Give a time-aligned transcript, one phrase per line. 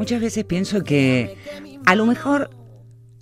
[0.00, 1.36] Muchas veces pienso que
[1.84, 2.48] a lo mejor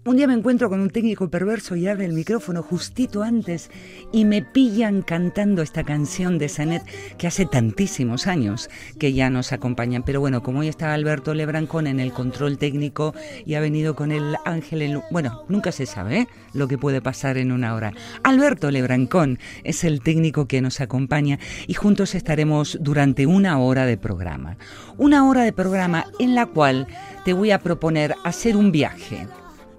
[0.09, 3.71] un día me encuentro con un técnico perverso y abre el micrófono justito antes
[4.11, 6.83] y me pillan cantando esta canción de Sanet
[7.19, 10.03] que hace tantísimos años que ya nos acompañan.
[10.03, 14.11] Pero bueno, como hoy está Alberto Lebrancón en el control técnico y ha venido con
[14.11, 15.03] el ángel en...
[15.11, 16.29] Bueno, nunca se sabe ¿eh?
[16.55, 17.93] lo que puede pasar en una hora.
[18.23, 23.99] Alberto Lebrancón es el técnico que nos acompaña y juntos estaremos durante una hora de
[23.99, 24.57] programa.
[24.97, 26.87] Una hora de programa en la cual
[27.27, 29.27] te voy a proponer hacer un viaje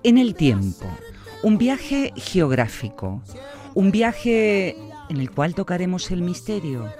[0.03, 0.85] en el tiempo,
[1.43, 3.21] un viaje geográfico,
[3.73, 4.77] un viaje
[5.09, 6.91] en el cual tocaremos el misterio.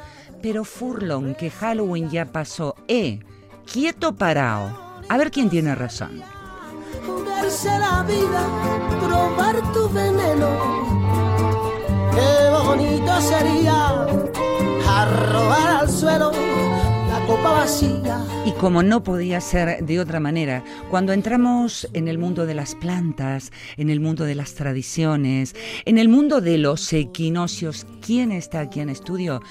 [0.41, 3.19] Pero Furlong, que Halloween ya pasó, eh,
[3.71, 4.77] quieto parado.
[5.09, 6.21] A ver quién tiene razón.
[7.65, 8.41] la vida,
[9.05, 10.49] probar tu veneno.
[12.13, 14.07] Qué bonito sería
[14.87, 16.31] arrojar al suelo
[18.45, 22.73] y como no podía ser de otra manera, cuando entramos en el mundo de las
[22.73, 28.61] plantas, en el mundo de las tradiciones, en el mundo de los equinoccios, ¿quién está
[28.61, 29.41] aquí en estudio?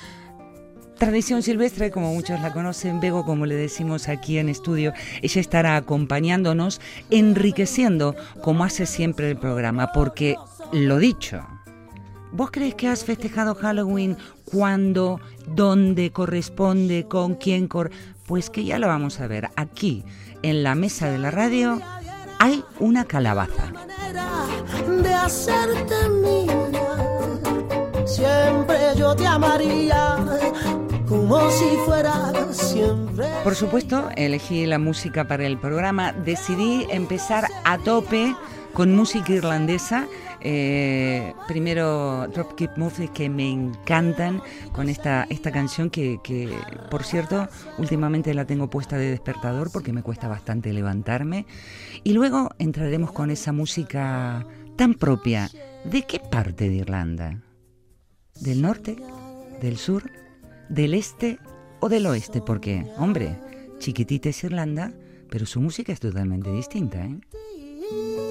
[0.98, 5.76] Tradición silvestre, como muchos la conocen, Bego, como le decimos aquí en estudio, ella estará
[5.76, 10.34] acompañándonos, enriqueciendo como hace siempre el programa, porque
[10.72, 11.46] lo dicho,
[12.32, 17.90] ¿Vos crees que has festejado Halloween cuando, dónde corresponde, con quién cor...
[18.26, 19.48] Pues que ya lo vamos a ver.
[19.56, 20.04] Aquí,
[20.42, 21.80] en la mesa de la radio,
[22.38, 23.72] hay una calabaza.
[25.02, 25.94] De hacerte
[28.18, 30.16] siempre yo te amaría
[31.08, 33.26] como si fuera siempre.
[33.44, 36.12] Por supuesto, elegí la música para el programa.
[36.12, 38.34] Decidí empezar a tope
[38.74, 40.06] con música irlandesa
[40.40, 46.54] eh, primero Dropkick Murphys que me encantan con esta, esta canción que, que,
[46.90, 51.46] por cierto, últimamente la tengo puesta de despertador porque me cuesta bastante levantarme.
[52.04, 55.50] Y luego entraremos con esa música tan propia.
[55.84, 57.42] ¿De qué parte de Irlanda?
[58.40, 58.96] ¿Del norte?
[59.60, 60.10] ¿Del sur?
[60.68, 61.38] ¿Del este
[61.80, 62.40] o del oeste?
[62.40, 63.36] Porque, hombre,
[63.78, 64.92] chiquitita es Irlanda,
[65.30, 68.27] pero su música es totalmente distinta, ¿eh?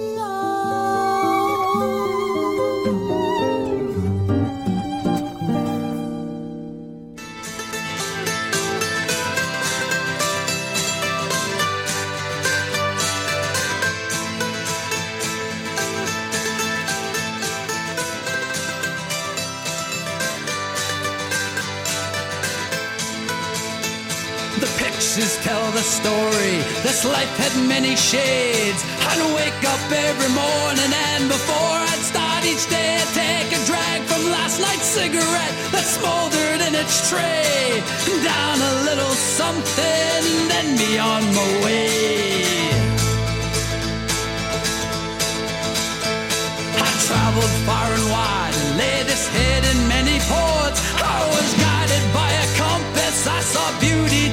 [25.18, 26.58] Pictures tell the story.
[26.84, 28.84] This life had many shades.
[29.10, 34.02] I'd wake up every morning and before I'd start each day, I'd take a drag
[34.04, 37.82] from last night's cigarette that smoldered in its tray.
[38.24, 41.87] Down a little something, then be on my way.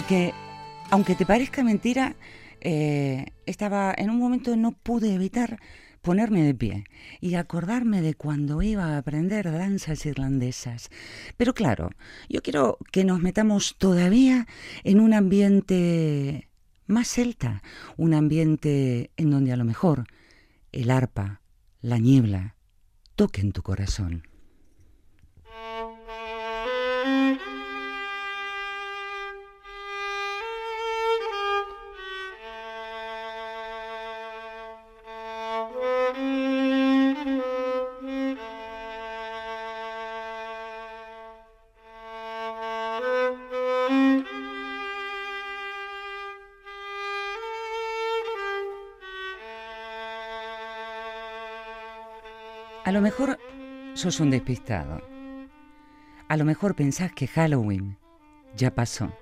[0.00, 0.32] Porque,
[0.88, 2.16] aunque te parezca mentira,
[2.62, 5.60] eh, estaba en un momento no pude evitar
[6.00, 6.84] ponerme de pie
[7.20, 10.88] y acordarme de cuando iba a aprender danzas irlandesas.
[11.36, 11.90] Pero claro,
[12.30, 14.46] yo quiero que nos metamos todavía
[14.84, 16.48] en un ambiente
[16.86, 17.62] más celta,
[17.98, 20.06] un ambiente en donde a lo mejor
[20.72, 21.42] el arpa,
[21.82, 22.56] la niebla,
[23.16, 24.29] toquen tu corazón.
[52.90, 53.38] A lo mejor
[53.94, 55.00] sos un despistado.
[56.26, 57.96] A lo mejor pensás que Halloween
[58.56, 59.16] ya pasó.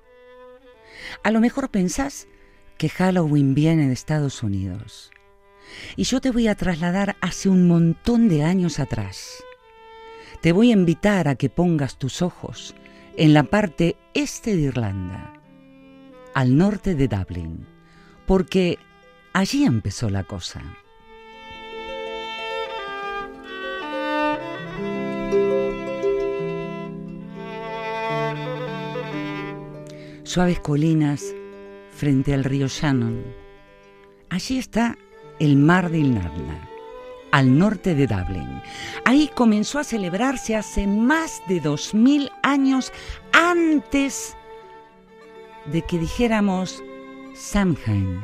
[1.23, 2.27] A lo mejor pensás
[2.79, 5.11] que Halloween viene de Estados Unidos.
[5.95, 9.43] Y yo te voy a trasladar hace un montón de años atrás.
[10.41, 12.73] Te voy a invitar a que pongas tus ojos
[13.17, 15.39] en la parte este de Irlanda,
[16.33, 17.67] al norte de Dublín,
[18.25, 18.79] porque
[19.31, 20.63] allí empezó la cosa.
[30.29, 31.33] Suaves colinas
[31.91, 33.25] frente al río Shannon.
[34.29, 34.95] Allí está
[35.39, 36.69] el mar de Ilnarla,
[37.31, 38.61] al norte de Dublín.
[39.05, 42.93] Ahí comenzó a celebrarse hace más de dos mil años
[43.33, 44.37] antes
[45.65, 46.83] de que dijéramos
[47.33, 48.21] Samhain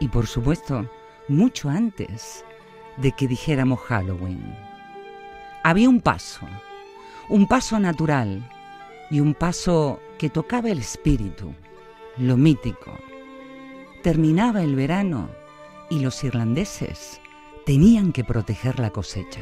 [0.00, 0.90] y por supuesto
[1.28, 2.42] mucho antes
[2.96, 4.56] de que dijéramos Halloween.
[5.62, 6.48] Había un paso,
[7.28, 8.50] un paso natural
[9.10, 11.54] y un paso que tocaba el espíritu,
[12.18, 12.92] lo mítico.
[14.02, 15.30] Terminaba el verano
[15.88, 17.20] y los irlandeses
[17.64, 19.40] tenían que proteger la cosecha.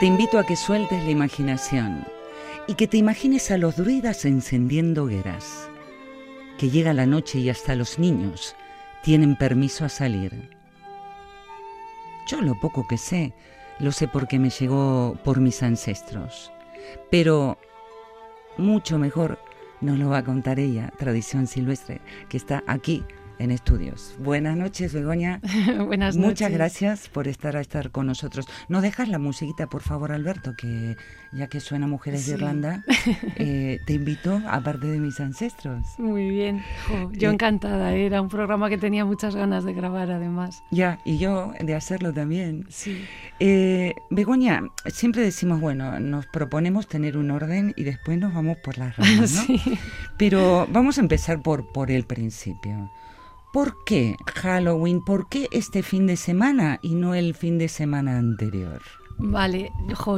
[0.00, 2.04] Te invito a que sueltes la imaginación
[2.66, 5.68] y que te imagines a los druidas encendiendo hogueras,
[6.58, 8.54] que llega la noche y hasta los niños
[9.02, 10.59] tienen permiso a salir.
[12.30, 13.32] Yo lo poco que sé,
[13.80, 16.52] lo sé porque me llegó por mis ancestros.
[17.10, 17.58] Pero
[18.56, 19.40] mucho mejor
[19.80, 23.04] nos lo va a contar ella, tradición silvestre, que está aquí
[23.40, 24.14] en estudios.
[24.18, 25.40] Buenas noches, Begoña.
[25.86, 26.28] Buenas noches.
[26.28, 28.46] Muchas gracias por estar a estar con nosotros.
[28.68, 30.54] ¿No dejas la musiquita, por favor, Alberto?
[30.56, 30.96] Que
[31.32, 32.84] ya que suena Mujeres de Irlanda,
[33.36, 35.98] eh, te invito, aparte de mis ancestros.
[35.98, 36.62] Muy bien.
[37.12, 37.94] yo eh, encantada.
[37.94, 40.62] Era un programa que tenía muchas ganas de grabar, además.
[40.70, 42.66] Ya, y yo de hacerlo también.
[42.68, 43.02] Sí.
[43.38, 48.76] Eh, Begoña, siempre decimos, bueno, nos proponemos tener un orden y después nos vamos por
[48.76, 49.40] las ramas, ¿no?
[49.50, 49.78] Sí.
[50.18, 52.90] Pero vamos a empezar por, por el principio.
[53.52, 55.02] ¿Por qué Halloween?
[55.02, 58.80] ¿Por qué este fin de semana y no el fin de semana anterior?
[59.22, 59.70] Vale,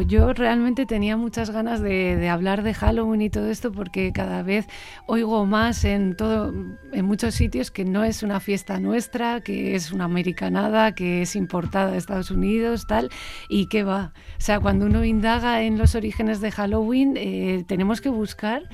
[0.06, 4.68] yo realmente tenía muchas ganas de, hablar de Halloween y todo esto porque cada vez
[5.08, 6.52] oigo más en todo,
[6.92, 11.34] en muchos sitios que no es una fiesta nuestra, que es una americanada, que es
[11.34, 13.10] importada de Estados Unidos, tal,
[13.48, 14.12] y que va.
[14.38, 18.68] O sea, cuando uno indaga en los orígenes de Halloween, eh, tenemos que buscar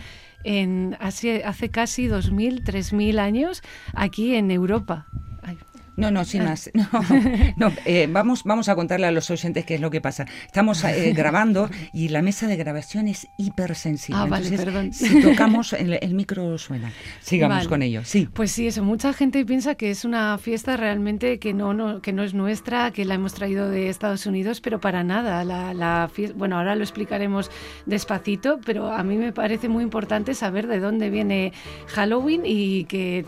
[0.45, 3.62] en hace, hace casi 2.000, 3.000 años
[3.95, 5.07] aquí en Europa.
[5.99, 6.71] No, no, sin más.
[7.57, 10.26] No, eh, vamos, vamos a contarle a los oyentes qué es lo que pasa.
[10.47, 14.23] Estamos eh, grabando y la mesa de grabación es hipersensible.
[14.23, 14.93] Ah, vale, perdón.
[14.93, 16.93] Si tocamos, el, micro suena.
[17.21, 18.28] Sigamos con ello, sí.
[18.33, 18.85] Pues sí, eso.
[18.85, 22.93] Mucha gente piensa que es una fiesta realmente que no, no, que no es nuestra,
[22.93, 25.45] que la hemos traído de Estados Unidos, pero para nada.
[25.45, 27.50] La, la bueno, ahora lo explicaremos
[27.87, 31.52] despacito, pero a mí me parece muy importante saber de dónde viene
[31.88, 33.25] Halloween y que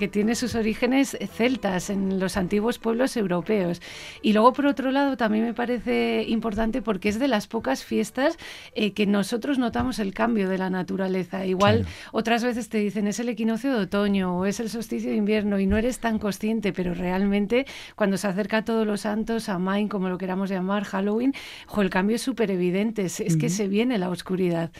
[0.00, 3.82] que tiene sus orígenes celtas en los antiguos pueblos europeos.
[4.22, 8.38] Y luego, por otro lado, también me parece importante porque es de las pocas fiestas
[8.74, 11.44] eh, que nosotros notamos el cambio de la naturaleza.
[11.44, 15.16] Igual otras veces te dicen es el equinoccio de otoño o es el solsticio de
[15.16, 19.50] invierno y no eres tan consciente, pero realmente cuando se acerca a todos los santos,
[19.50, 21.34] a Main, como lo queramos llamar, Halloween,
[21.76, 24.70] el cambio es súper evidente, es, que se viene la oscuridad.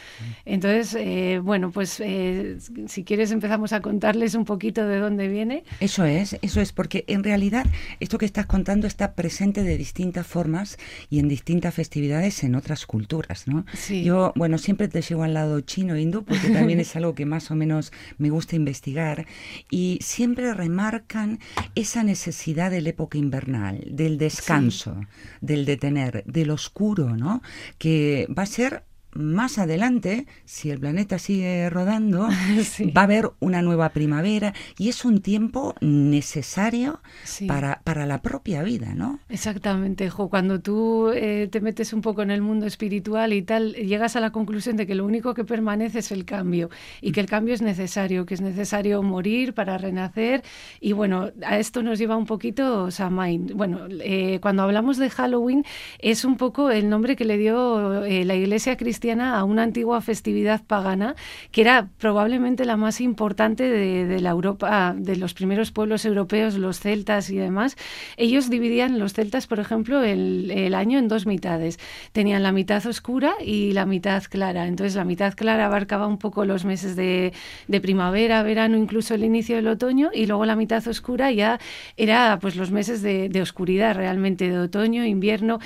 [0.45, 5.27] Entonces, eh, bueno, pues eh, si quieres empezamos a contarles un poquito de dónde dónde
[5.27, 5.63] viene.
[5.79, 7.65] Eso es, eso es, porque en realidad
[7.99, 10.77] esto que estás contando está presente de distintas formas
[11.09, 13.65] y en distintas festividades en otras culturas, ¿no?
[13.73, 14.03] Sí.
[14.03, 17.25] Yo, bueno, siempre te llevo al lado chino e hindú porque también es algo que
[17.25, 19.25] más o menos me gusta investigar
[19.69, 21.39] y siempre remarcan
[21.75, 24.95] esa necesidad de la época invernal, del descanso,
[25.41, 27.41] del detener, del oscuro, ¿no?
[27.77, 32.27] Que va a ser más adelante, si el planeta sigue rodando,
[32.97, 37.01] va a haber una nueva primavera y es un tiempo necesario
[37.47, 39.19] para, para, la propia vida, ¿no?
[39.29, 40.29] Exactamente, Jo.
[40.29, 44.19] Cuando tú eh, te metes un poco en el mundo espiritual y tal, llegas a
[44.19, 46.69] la conclusión de que lo único que permanece es el cambio
[47.01, 50.43] y que el cambio es necesario, que es necesario morir para renacer.
[50.79, 53.51] Y bueno, a esto nos lleva un poquito Samain.
[53.55, 55.65] Bueno, eh, cuando hablamos de Halloween,
[55.99, 59.99] es un poco el nombre que le dio eh, la iglesia cristiana a una antigua
[60.01, 61.15] festividad pagana
[61.51, 66.79] que era probablemente la más importante de, la Europa, de los primeros pueblos europeos, los
[66.79, 67.77] celtas y demás.
[68.17, 71.79] Ellos dividían los celtas, por ejemplo, el, año en dos mitades.
[72.11, 74.67] Tenían la mitad oscura y la mitad clara.
[74.67, 77.33] Entonces la mitad clara abarcaba un poco los meses de,
[77.81, 81.59] primavera, verano, incluso el inicio del otoño, y luego la mitad oscura ya
[81.97, 85.59] era pues los meses de, de oscuridad realmente, de otoño, invierno.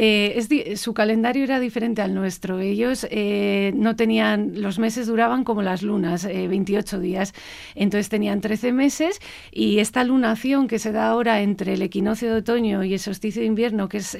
[0.00, 2.60] Eh, su calendario era diferente al nuestro.
[2.60, 7.34] Ellos eh, no tenían, los meses duraban como las lunas, 28 eh, días.
[7.74, 12.38] Entonces tenían 13 meses y esta lunación que se da ahora entre el equinoccio de
[12.38, 14.16] otoño y el solsticio de invierno, que es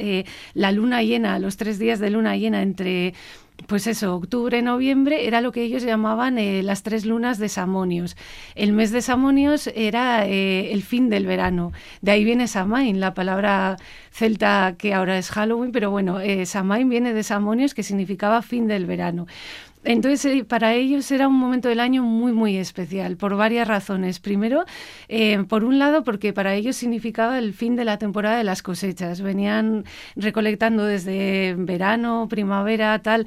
[0.54, 3.14] la luna llena, los tres días de luna llena entre
[3.66, 8.16] pues eso, octubre, noviembre, era lo que ellos llamaban eh, las tres lunas de Samonios.
[8.54, 11.72] El mes de Samonios era eh, el fin del verano.
[12.00, 13.76] De ahí viene Samain, la palabra
[14.10, 18.68] celta que ahora es Halloween, pero bueno, eh, Samain viene de Samonios, que significaba fin
[18.68, 19.26] del verano.
[19.84, 24.20] Entonces, para ellos era un momento del año muy, muy especial, por varias razones.
[24.20, 24.64] Primero,
[25.48, 29.20] por un lado, porque para ellos significaba el fin de la temporada de las cosechas.
[29.20, 29.84] Venían
[30.16, 33.26] recolectando desde verano, primavera, tal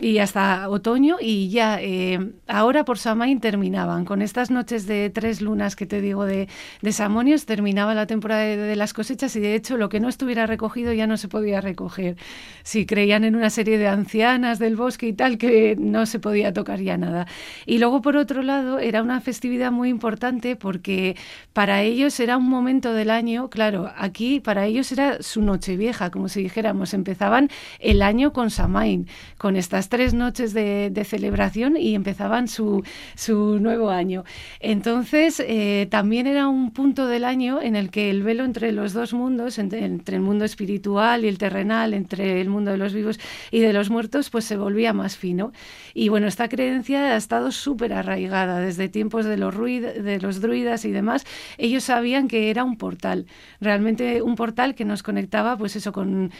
[0.00, 4.04] y hasta otoño y ya eh, ahora por Samain terminaban.
[4.04, 6.48] Con estas noches de tres lunas que te digo de,
[6.82, 10.46] de Samonios terminaba la temporada de, las cosechas y de hecho lo que no estuviera
[10.46, 12.16] recogido ya no se podía recoger.
[12.62, 16.52] Si creían en una serie de ancianas del bosque y tal que no se podía
[16.52, 17.26] tocar ya nada.
[17.66, 21.16] Y luego por otro lado era una festividad muy importante porque
[21.52, 26.10] para ellos era un momento del año claro aquí para ellos era su noche vieja
[26.12, 26.94] como si dijéramos.
[26.94, 27.50] Empezaban
[27.80, 32.82] el año con Samain con estas tres noches de, celebración y empezaban su,
[33.14, 34.24] su nuevo año.
[34.60, 38.92] Entonces, eh, también era un punto del año en el que el velo entre los
[38.92, 43.18] dos mundos, entre, el mundo espiritual y el terrenal, entre el mundo de los vivos
[43.50, 45.52] y de los muertos, pues se volvía más fino.
[45.94, 50.84] Y bueno, esta creencia ha estado súper arraigada desde tiempos de los, de los druidas
[50.84, 51.24] y demás.
[51.56, 53.26] Ellos sabían que era un portal,
[53.60, 56.30] realmente un portal que nos conectaba, pues eso, con,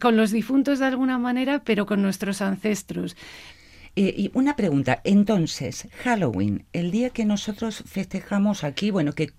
[0.00, 3.16] con los difuntos de alguna manera, pero con nuestros ancestros.
[3.94, 9.32] Eh, y una pregunta, entonces, Halloween, el día que nosotros festejamos aquí, bueno, que,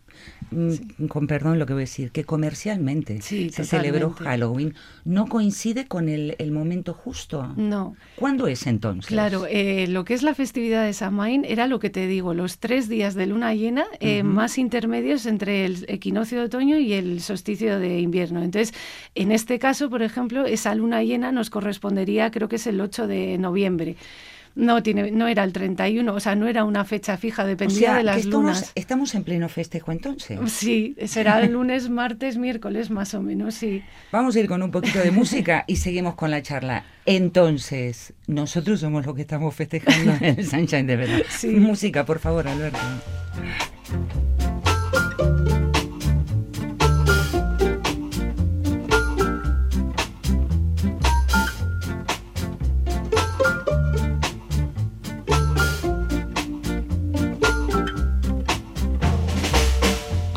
[0.51, 4.12] mm, con perdón lo que voy a decir, que comercialmente Sí, se celebró.
[4.12, 4.74] Halloween,
[5.05, 7.53] ¿no coincide con el, el momento justo?
[7.55, 7.96] No.
[8.15, 9.08] ¿Cuándo es entonces?
[9.08, 12.60] Claro, eh, lo que es la festividad de Samaín era lo que te digo, los
[12.60, 17.22] tres días de luna llena eh, más intermedios entre el equinoccio de otoño y el
[17.22, 18.41] solsticio de invierno.
[18.41, 18.74] Entonces,
[19.15, 23.08] en este caso, por ejemplo, esa luna llena nos correspondería, creo que es el 8
[23.08, 23.96] de noviembre.
[24.55, 27.79] No, tiene, no era el 31, o sea, no era una fecha fija, O dependía
[27.79, 28.72] sea, de que las estamos, lunas.
[28.75, 30.39] estamos en pleno festejo entonces.
[30.51, 33.83] Sí, será el lunes, martes, miércoles, más o menos, sí.
[34.12, 36.83] Vamos a ir con un poquito de música y seguimos con la charla.
[37.05, 41.22] Entonces, nosotros somos los que estamos festejando el Sunshine de verdad.
[41.29, 41.48] Sí.
[41.48, 42.77] Música, por favor, Alberto.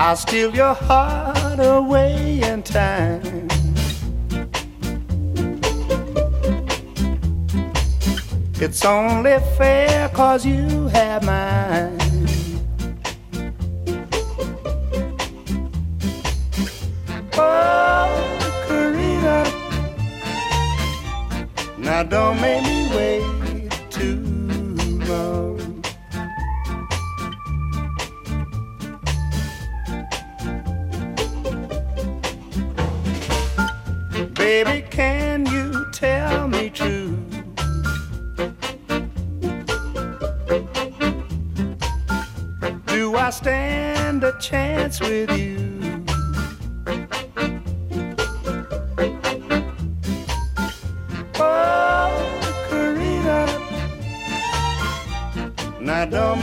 [0.08, 3.48] I'll steal your heart away in time.
[8.60, 11.99] It's only fair cause you have mine.
[17.32, 19.42] Oh, Karina.
[21.78, 23.35] Now don't make me wait
[34.47, 37.19] Baby, can you tell me true?
[42.87, 46.04] Do I stand a chance with you?
[51.41, 53.47] Oh, Karina,
[55.80, 56.41] now don't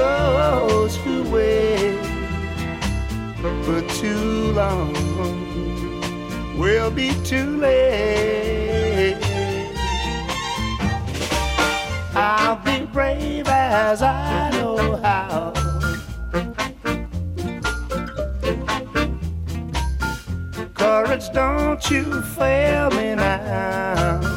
[0.00, 2.00] those who wait
[3.64, 4.92] for too long
[6.58, 9.18] will be too late.
[12.14, 15.52] I'll be brave as I know how.
[20.74, 24.29] Courage, don't you fail me now.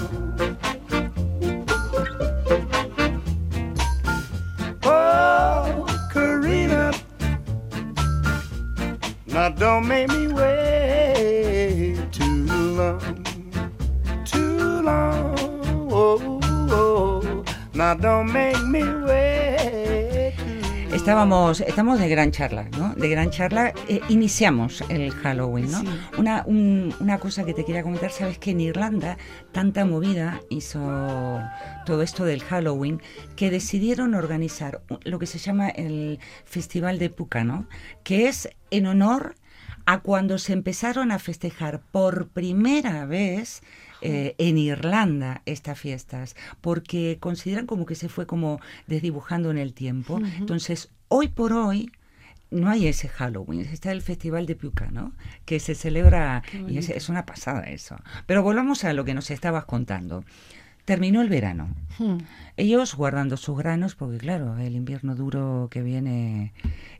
[9.57, 12.99] Don't make me wait too long,
[14.25, 15.35] too long.
[15.91, 16.39] Oh,
[16.71, 17.43] oh.
[17.73, 20.33] now don't make me wait.
[20.89, 22.93] too Estábamos, estamos de gran charla, ¿no?
[22.95, 23.73] De gran charla.
[23.89, 25.81] Eh, iniciamos el Halloween, ¿no?
[25.81, 25.87] Sí.
[26.17, 29.17] Una, un- una cosa que te quería comentar, sabes que en Irlanda
[29.51, 31.41] tanta movida hizo
[31.85, 33.01] todo esto del Halloween
[33.35, 37.67] que decidieron organizar lo que se llama el Festival de Puca, ¿no?
[38.03, 39.35] Que es en honor
[39.85, 43.61] a cuando se empezaron a festejar por primera vez
[44.01, 49.73] eh, en Irlanda estas fiestas, porque consideran como que se fue como desdibujando en el
[49.73, 50.19] tiempo.
[50.39, 51.91] Entonces, hoy por hoy
[52.51, 55.13] no hay ese Halloween, está el Festival de Puca, ¿no?
[55.45, 57.97] Que se celebra y es, es una pasada eso.
[58.25, 60.23] Pero volvamos a lo que nos estabas contando.
[60.85, 61.73] Terminó el verano.
[61.97, 62.17] Hmm.
[62.57, 66.53] Ellos guardando sus granos, porque claro, el invierno duro que viene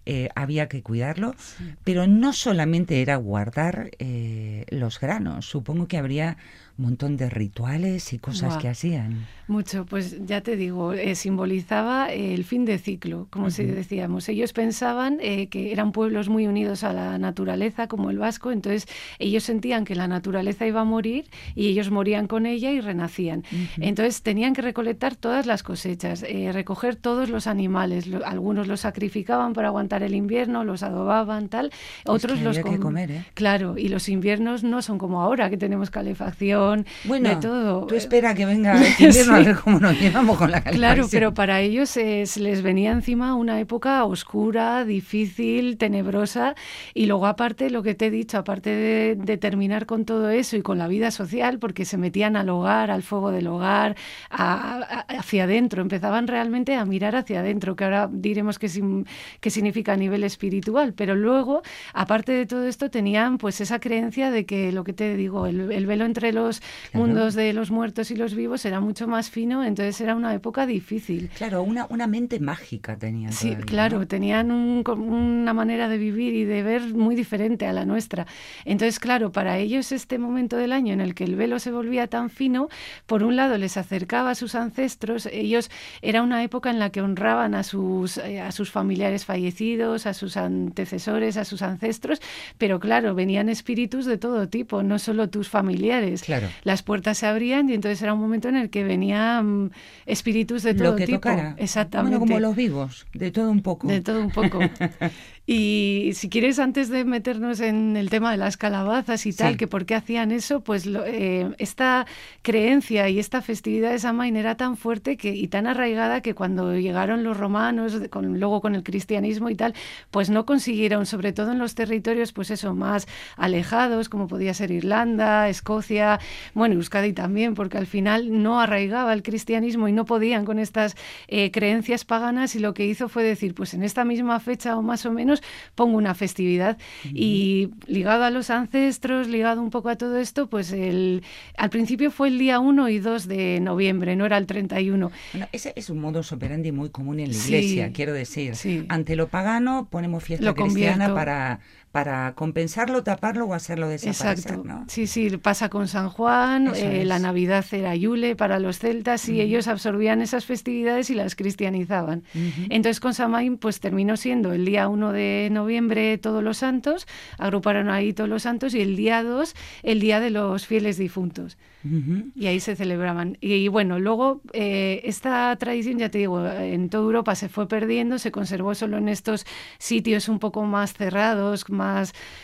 [0.06, 1.36] eh, había que cuidarlo,
[1.84, 6.38] pero no solamente era guardar eh, los granos, supongo que habría
[6.78, 9.28] un montón de rituales y cosas que hacían.
[9.48, 14.28] Mucho, pues ya te digo, eh, simbolizaba el fin de ciclo, como si decíamos.
[14.30, 18.88] Ellos pensaban eh, que eran pueblos muy unidos a la naturaleza, como el vasco, entonces
[19.20, 23.44] ellos sentían que la naturaleza iba a morir y ellos morían con ella y renacían.
[23.80, 28.08] Entonces tenían que recolectar todas las cosechas, eh, recoger todos los animales.
[28.08, 31.70] Lo- algunos los sacrificaban para aguantar el invierno, los adobaban, tal.
[32.06, 33.26] Otros que los que com- comer, ¿eh?
[33.36, 36.63] Claro, y los inviernos no son como ahora, que tenemos calefacción,
[37.04, 37.86] Bueno, de todo.
[37.88, 39.46] tú espera que venga este invierno a Sí.
[39.46, 41.10] ver cómo nos llevamos con la Claro, calefacción.
[41.12, 46.56] pero para ellos se les venía encima una época oscura, difícil, tenebrosa.
[46.94, 50.56] Y luego, aparte, lo que te he dicho, aparte de, de terminar con todo eso
[50.58, 53.96] y con la vida social, porque se metían al hogar, al fuego del hogar,
[54.30, 54.78] a-
[55.10, 59.06] a- hacia adentro, empezaban realmente a mirar hacia adentro, que ahora diremos qué sim-
[59.40, 60.94] qué significa a nivel espiritual.
[60.94, 61.62] Pero luego,
[61.94, 65.72] aparte de todo esto, tenían pues esa creencia de que lo que te digo, el,
[65.72, 67.06] el velo entre los Claro.
[67.08, 70.66] mundos de los muertos y los vivos era mucho más fino, entonces era una época
[70.66, 71.30] difícil.
[71.38, 73.32] Claro, una, una mente mágica tenían.
[73.34, 74.08] Sí, todavía, claro, ¿no?
[74.08, 78.26] tenían un- una manera de vivir y de ver muy diferente a la nuestra.
[78.66, 82.08] Entonces, claro, para ellos este momento del año en el que el velo se volvía
[82.08, 82.68] tan fino,
[83.06, 85.70] por un lado les acercaba a sus ancestros, ellos
[86.02, 90.14] era una época en la que honraban a sus, eh, a sus familiares fallecidos, a
[90.14, 92.22] sus antecesores, a sus ancestros,
[92.58, 96.24] pero claro, venían espíritus de todo tipo, no solo tus familiares.
[96.24, 96.43] Claro.
[96.64, 99.72] Las puertas se abrían y entonces era un momento en el que venían mm,
[100.06, 101.18] espíritus de todo Lo que tipo.
[101.18, 101.56] tocara.
[101.58, 102.18] Exactamente.
[102.18, 103.88] Bueno, como los vivos, de todo un poco.
[103.88, 104.60] De todo un poco.
[105.46, 109.58] Y si quieres, antes de meternos en el tema de las calabazas y tal, Sí.
[109.58, 112.06] que por qué hacían eso, pues lo- eh, esta
[112.44, 116.74] creencia y esta festividad de Samhain era tan fuerte que, y tan arraigada que cuando
[116.78, 119.74] llegaron los romanos, con, luego con el cristianismo y tal,
[120.12, 124.72] pues no consiguieron, sobre todo en los territorios, pues eso, más alejados, como podía ser
[124.72, 126.20] Irlanda, Escocia,
[126.54, 130.96] bueno, Euskadi también, porque al final no arraigaba el cristianismo y no podían con estas
[131.28, 134.82] eh, creencias paganas y lo que hizo fue decir, pues en esta misma fecha o
[134.82, 135.33] más o menos
[135.76, 140.72] pongo una festividad y ligado a los ancestros, ligado un poco a todo esto, pues
[140.72, 141.24] el,
[141.58, 145.12] al principio fue el día 1 y 2 de noviembre, no era el 31.
[145.34, 148.56] Bueno, ese es un modus operandi muy común en la Sí, iglesia, quiero decir.
[148.56, 148.86] sí.
[148.90, 151.16] Ante lo pagano ponemos fiesta Lo cristiana convierto.
[151.16, 151.60] para,
[151.94, 154.64] para compensarlo, taparlo o hacerlo desaparecer, Exacto.
[154.68, 154.84] ¿no?
[154.88, 159.40] Sí, sí, pasa con San Juan, eh, la Navidad era Yule para los celtas y
[159.40, 162.24] ellos absorbían esas festividades y las cristianizaban.
[162.72, 167.06] Entonces con Samaín pues terminó siendo el día 1 de noviembre todos los santos,
[167.38, 169.54] agruparon ahí todos los santos y el día 2
[169.84, 171.60] el día de los fieles difuntos.
[171.86, 172.32] Ujú.
[172.34, 173.38] Y ahí se celebraban.
[173.42, 177.68] Y, y bueno, luego eh, esta tradición, ya te digo, en toda Europa se fue
[177.68, 179.46] perdiendo, se conservó solo en estos
[179.80, 181.83] sitios un poco más cerrados, más,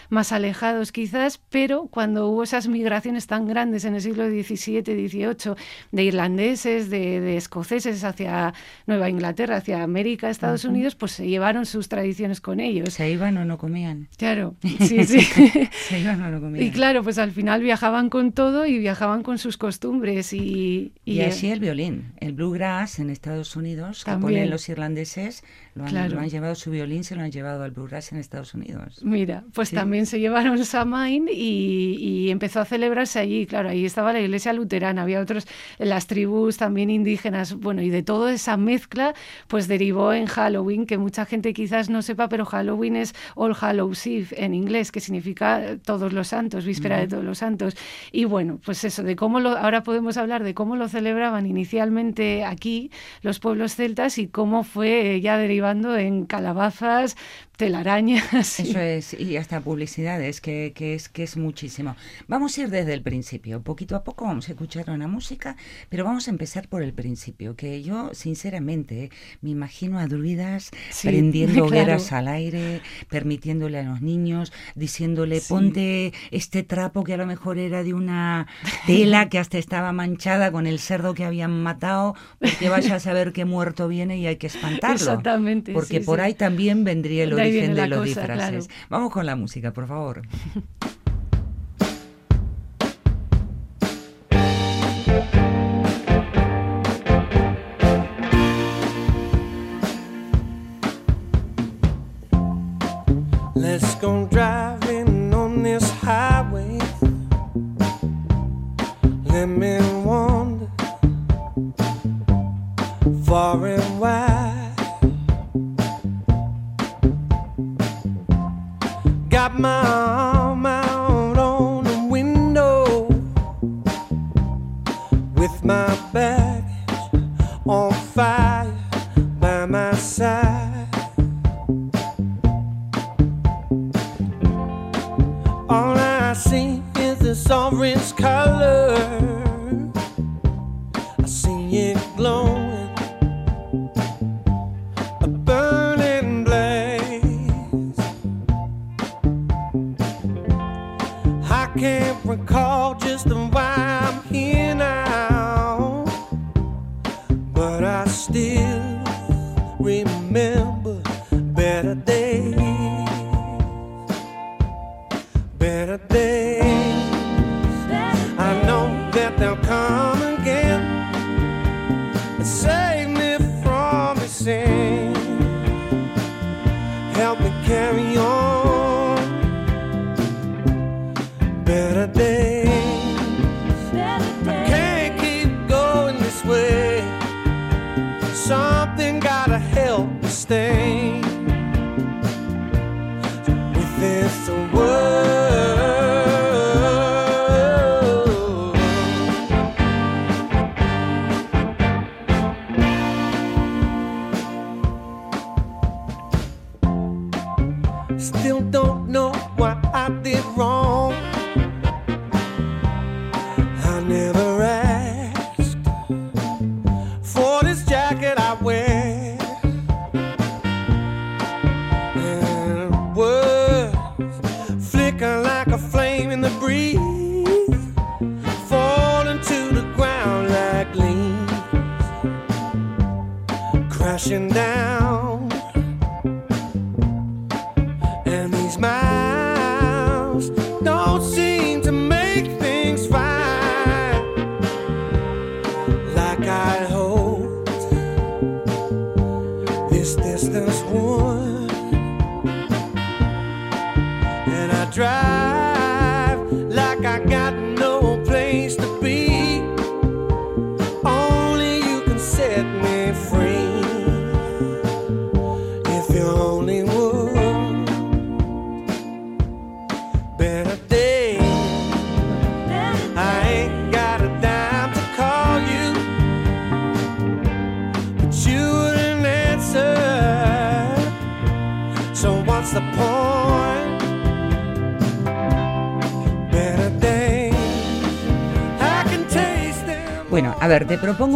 [0.09, 5.55] más alejados quizás, pero cuando hubo esas migraciones tan grandes en el siglo XVII, XVIII,
[5.91, 8.53] de irlandeses, de, de escoceses hacia
[8.87, 12.93] Nueva Inglaterra, hacia América, Estados Unidos, pues se llevaron sus tradiciones con ellos.
[12.93, 14.07] ¿Se iban o no comían?
[14.17, 15.21] Claro, sí, sí.
[15.87, 16.65] ¿Se iban o no comían?
[16.65, 20.93] Y claro, pues al final viajaban con todo y viajaban con sus costumbres y...
[21.05, 25.43] Y, así el violín, el bluegrass en Estados Unidos, que ponen los irlandeses,
[25.75, 26.15] lo han, Claro.
[26.15, 29.01] lo han llevado su violín, se lo han llevado al bluegrass en Estados Unidos.
[29.03, 29.75] Mira, pues Sí.
[29.75, 33.45] también se llevaron Samain y, y empezó a celebrarse allí.
[33.45, 37.53] Claro, ahí estaba la iglesia luterana, había otros, las tribus también indígenas.
[37.55, 39.13] Bueno, y de toda esa mezcla,
[39.47, 44.05] pues derivó en Halloween, que mucha gente quizás no sepa, pero Halloween es All Hallows
[44.07, 47.75] Eve en inglés, que significa todos los santos, víspera de todos los santos.
[48.11, 52.43] Y bueno, pues eso, de cómo lo, ahora podemos hablar de cómo lo celebraban inicialmente
[52.43, 57.15] aquí los pueblos celtas y cómo fue ya derivando en calabazas,
[57.59, 58.59] telarañas.
[58.61, 61.97] Eso es, y hasta publicidades, que, que, es, que es muchísimo.
[62.29, 65.57] Vamos a ir desde el principio, poquito a poco vamos a escuchar una música,
[65.89, 71.09] pero vamos a empezar por el principio, que yo sinceramente me imagino a druidas Sí,
[71.09, 71.65] prendiendo claro.
[71.67, 75.49] hogueras al aire, permitiéndole a los niños, diciéndole, Sí.
[75.53, 78.47] ponte este trapo que a lo mejor era de una
[78.87, 83.33] tela que hasta estaba manchada con el cerdo que habían matado, porque vaya a saber
[83.33, 84.95] qué muerto viene y hay que espantarlo.
[84.95, 88.67] Exactamente, Porque sí, por ahí también vendría el ahí origen de los cosa, disfraces.
[88.67, 88.85] claro.
[88.89, 90.21] Vamos con la música, por favor.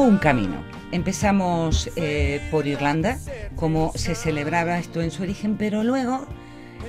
[0.04, 0.64] propongo un camino.
[0.92, 3.18] Empezamos eh, por Irlanda,
[3.56, 6.26] como se celebraba esto en su origen, pero luego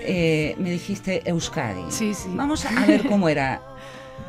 [0.01, 1.85] eh, me dijiste Euskadi.
[1.91, 2.29] Sí, sí.
[2.35, 3.63] Vamos a ver cómo era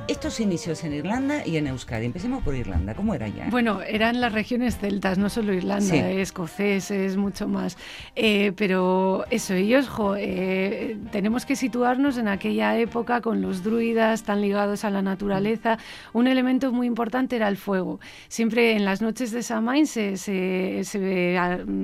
[0.08, 2.06] estos inicios en Irlanda y en Euskadi.
[2.06, 3.48] Empecemos por Irlanda, ¿cómo era ya?
[3.50, 5.96] Bueno, eran las regiones celtas, no solo Irlanda, Sí.
[5.98, 7.76] eh, escoceses, mucho más.
[8.16, 14.22] Eh, pero eso, ellos, jo, eh, tenemos que situarnos en aquella época con los druidas
[14.24, 15.80] tan ligados a la naturaleza.
[16.14, 18.00] Un elemento muy importante era el fuego.
[18.28, 21.38] Siempre en las noches de Samain se, se, se,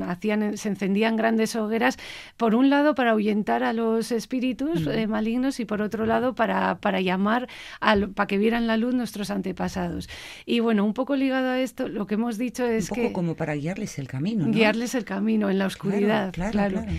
[0.08, 1.98] hacían, se encendían grandes hogueras,
[2.38, 6.78] por un lado para ahuyentar a los espíritus eh, malignos y por otro lado para,
[6.80, 7.48] para llamar
[7.80, 10.10] al, para que vieran la luz nuestros antepasados.
[10.46, 13.14] Y bueno, un poco ligado a esto, lo que hemos dicho un es poco que
[13.14, 14.54] como para guiarles el camino, ¿no?
[14.54, 16.82] guiarles el camino en la oscuridad, claro, claro.
[16.84, 16.92] claro.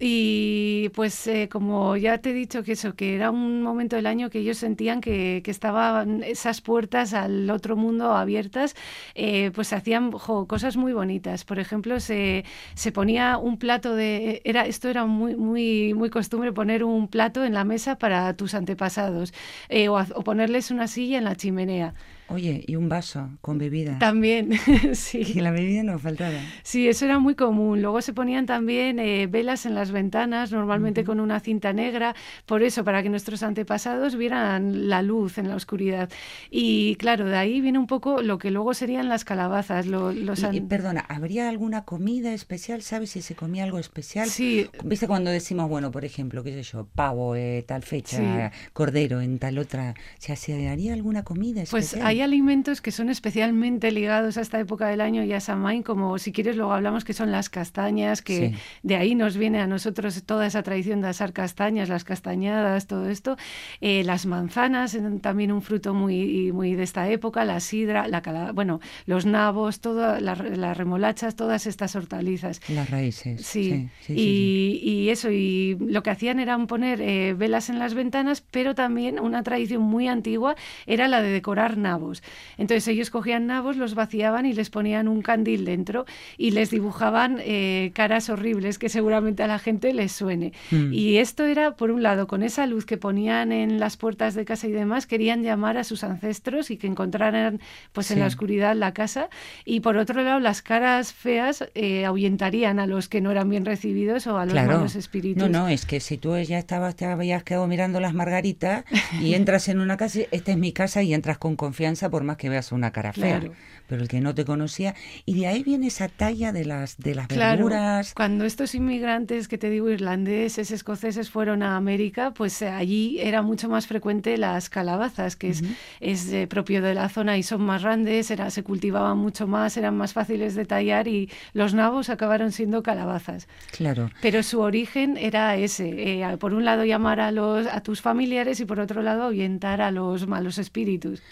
[0.00, 4.06] Y pues eh, como ya te he dicho que eso, que era un momento del
[4.06, 8.76] año que ellos sentían que, que estaban esas puertas al otro mundo abiertas,
[9.14, 11.44] eh, pues hacían cosas muy bonitas.
[11.44, 14.40] Por ejemplo, se, se ponía un plato de...
[14.44, 18.54] Era, esto era muy, muy, muy costumbre, poner un plato en la mesa para tus
[18.54, 19.32] antepasados
[19.68, 21.94] eh, o, o ponerles una silla en la chimenea.
[22.30, 23.98] Oye, y un vaso con bebida.
[23.98, 24.50] También,
[24.82, 25.24] Que sí.
[25.40, 26.40] la bebida no faltara.
[26.62, 27.80] Sí, eso era muy común.
[27.80, 32.14] Luego se ponían también eh, velas en las ventanas, normalmente con una cinta negra,
[32.44, 36.10] por eso, para que nuestros antepasados vieran la luz en la oscuridad.
[36.50, 39.86] Y claro, de ahí viene un poco lo que luego serían las calabazas.
[39.86, 42.82] lo- los Y- an- y, perdona, ¿habría alguna comida especial?
[42.82, 44.28] ¿Sabes si se comía algo especial?
[44.28, 49.20] Sí, ¿Viste cuando decimos, bueno, por ejemplo, qué sé yo, pavo eh, tal fecha, cordero
[49.22, 50.32] en tal otra, ¿se
[50.68, 52.06] haría alguna comida Pues especial?
[52.18, 56.18] Hay alimentos que son especialmente ligados a esta época del año y a Samhain, como
[56.18, 58.54] si quieres luego hablamos que son las castañas, que Sí.
[58.82, 63.08] de ahí nos viene a nosotros toda esa tradición de asar castañas, las castañadas, todo
[63.08, 63.36] esto.
[63.80, 68.20] Eh, las manzanas, eran también un fruto muy, muy de esta época, la sidra, la
[68.20, 72.60] cala- bueno, los nabos, todas las, las remolachas, todas estas hortalizas.
[72.68, 73.46] Las raíces.
[73.46, 78.40] Sí, y, y eso, y lo que hacían era poner eh, velas en las ventanas,
[78.50, 82.07] pero también una tradición muy antigua era la de decorar nabos.
[82.56, 87.38] Entonces ellos cogían nabos, los vaciaban y les ponían un candil dentro y les dibujaban
[87.40, 90.52] eh, caras horribles que seguramente a la gente les suene.
[90.70, 90.92] Mm.
[90.92, 94.44] Y esto era, por un lado, con esa luz que ponían en las puertas de
[94.44, 97.60] casa y demás, querían llamar a sus ancestros y que encontraran
[97.92, 99.28] pues en la oscuridad la casa.
[99.64, 103.64] Y por otro lado, las caras feas eh, ahuyentarían a los que no eran bien
[103.64, 104.72] recibidos o a los Claro.
[104.78, 105.42] malos espíritus.
[105.42, 108.84] No, no, es que si tú ya estabas, te habías quedado mirando las margaritas
[109.20, 112.36] y entras en una casa, esta es mi casa y entras con confianza por más
[112.36, 113.40] que veas una cara fea.
[113.40, 113.54] Claro.
[113.88, 117.14] Pero el que no te conocía, y de ahí viene esa talla de las de
[117.14, 118.12] las Claro, verduras.
[118.14, 123.40] cuando estos inmigrantes que te digo irlandeses, escoceses fueron a América, pues eh, allí era
[123.42, 125.62] mucho más frecuente las calabazas, que es,
[126.00, 129.76] es eh, propio de la zona y son más grandes, era, se cultivaban mucho más,
[129.78, 133.48] eran más fáciles de tallar y los nabos acabaron siendo calabazas.
[133.70, 134.10] Claro.
[134.20, 138.60] Pero su origen era ese, eh, por un lado llamar a, los, a tus familiares
[138.60, 141.22] y por otro lado ahuyentar a los malos espíritus.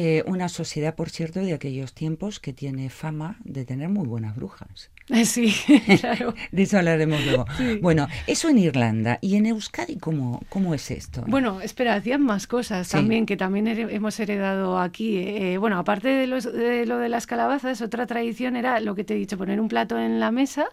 [0.00, 4.36] Eh, una sociedad, por cierto, de aquellos tiempos que tiene fama de tener muy buenas
[4.36, 4.92] brujas.
[5.24, 5.54] Sí,
[6.00, 6.34] claro.
[6.52, 7.44] De eso hablaremos luego.
[7.56, 7.78] Sí.
[7.80, 9.18] Bueno, eso en Irlanda.
[9.20, 11.24] ¿Y en Euskadi cómo, cómo es esto?
[11.26, 12.92] Bueno, espera, hacían más cosas Sí.
[12.92, 15.18] también que también hemos heredado aquí.
[15.18, 19.04] Eh, bueno, aparte de, los- de lo de las calabazas, otra tradición era lo que
[19.04, 20.66] te he dicho, poner un plato en la mesa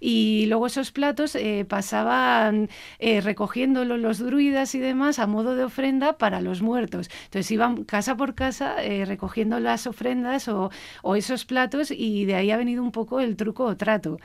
[0.00, 5.64] y luego esos platos eh, pasaban eh, recogiéndolo los druidas y demás a modo de
[5.64, 7.10] ofrenda para los muertos.
[7.24, 10.70] Entonces iban casa por casa eh, recogiendo las ofrendas o,
[11.02, 14.18] o esos platos y de ahí ha venido un poco el truco o trato.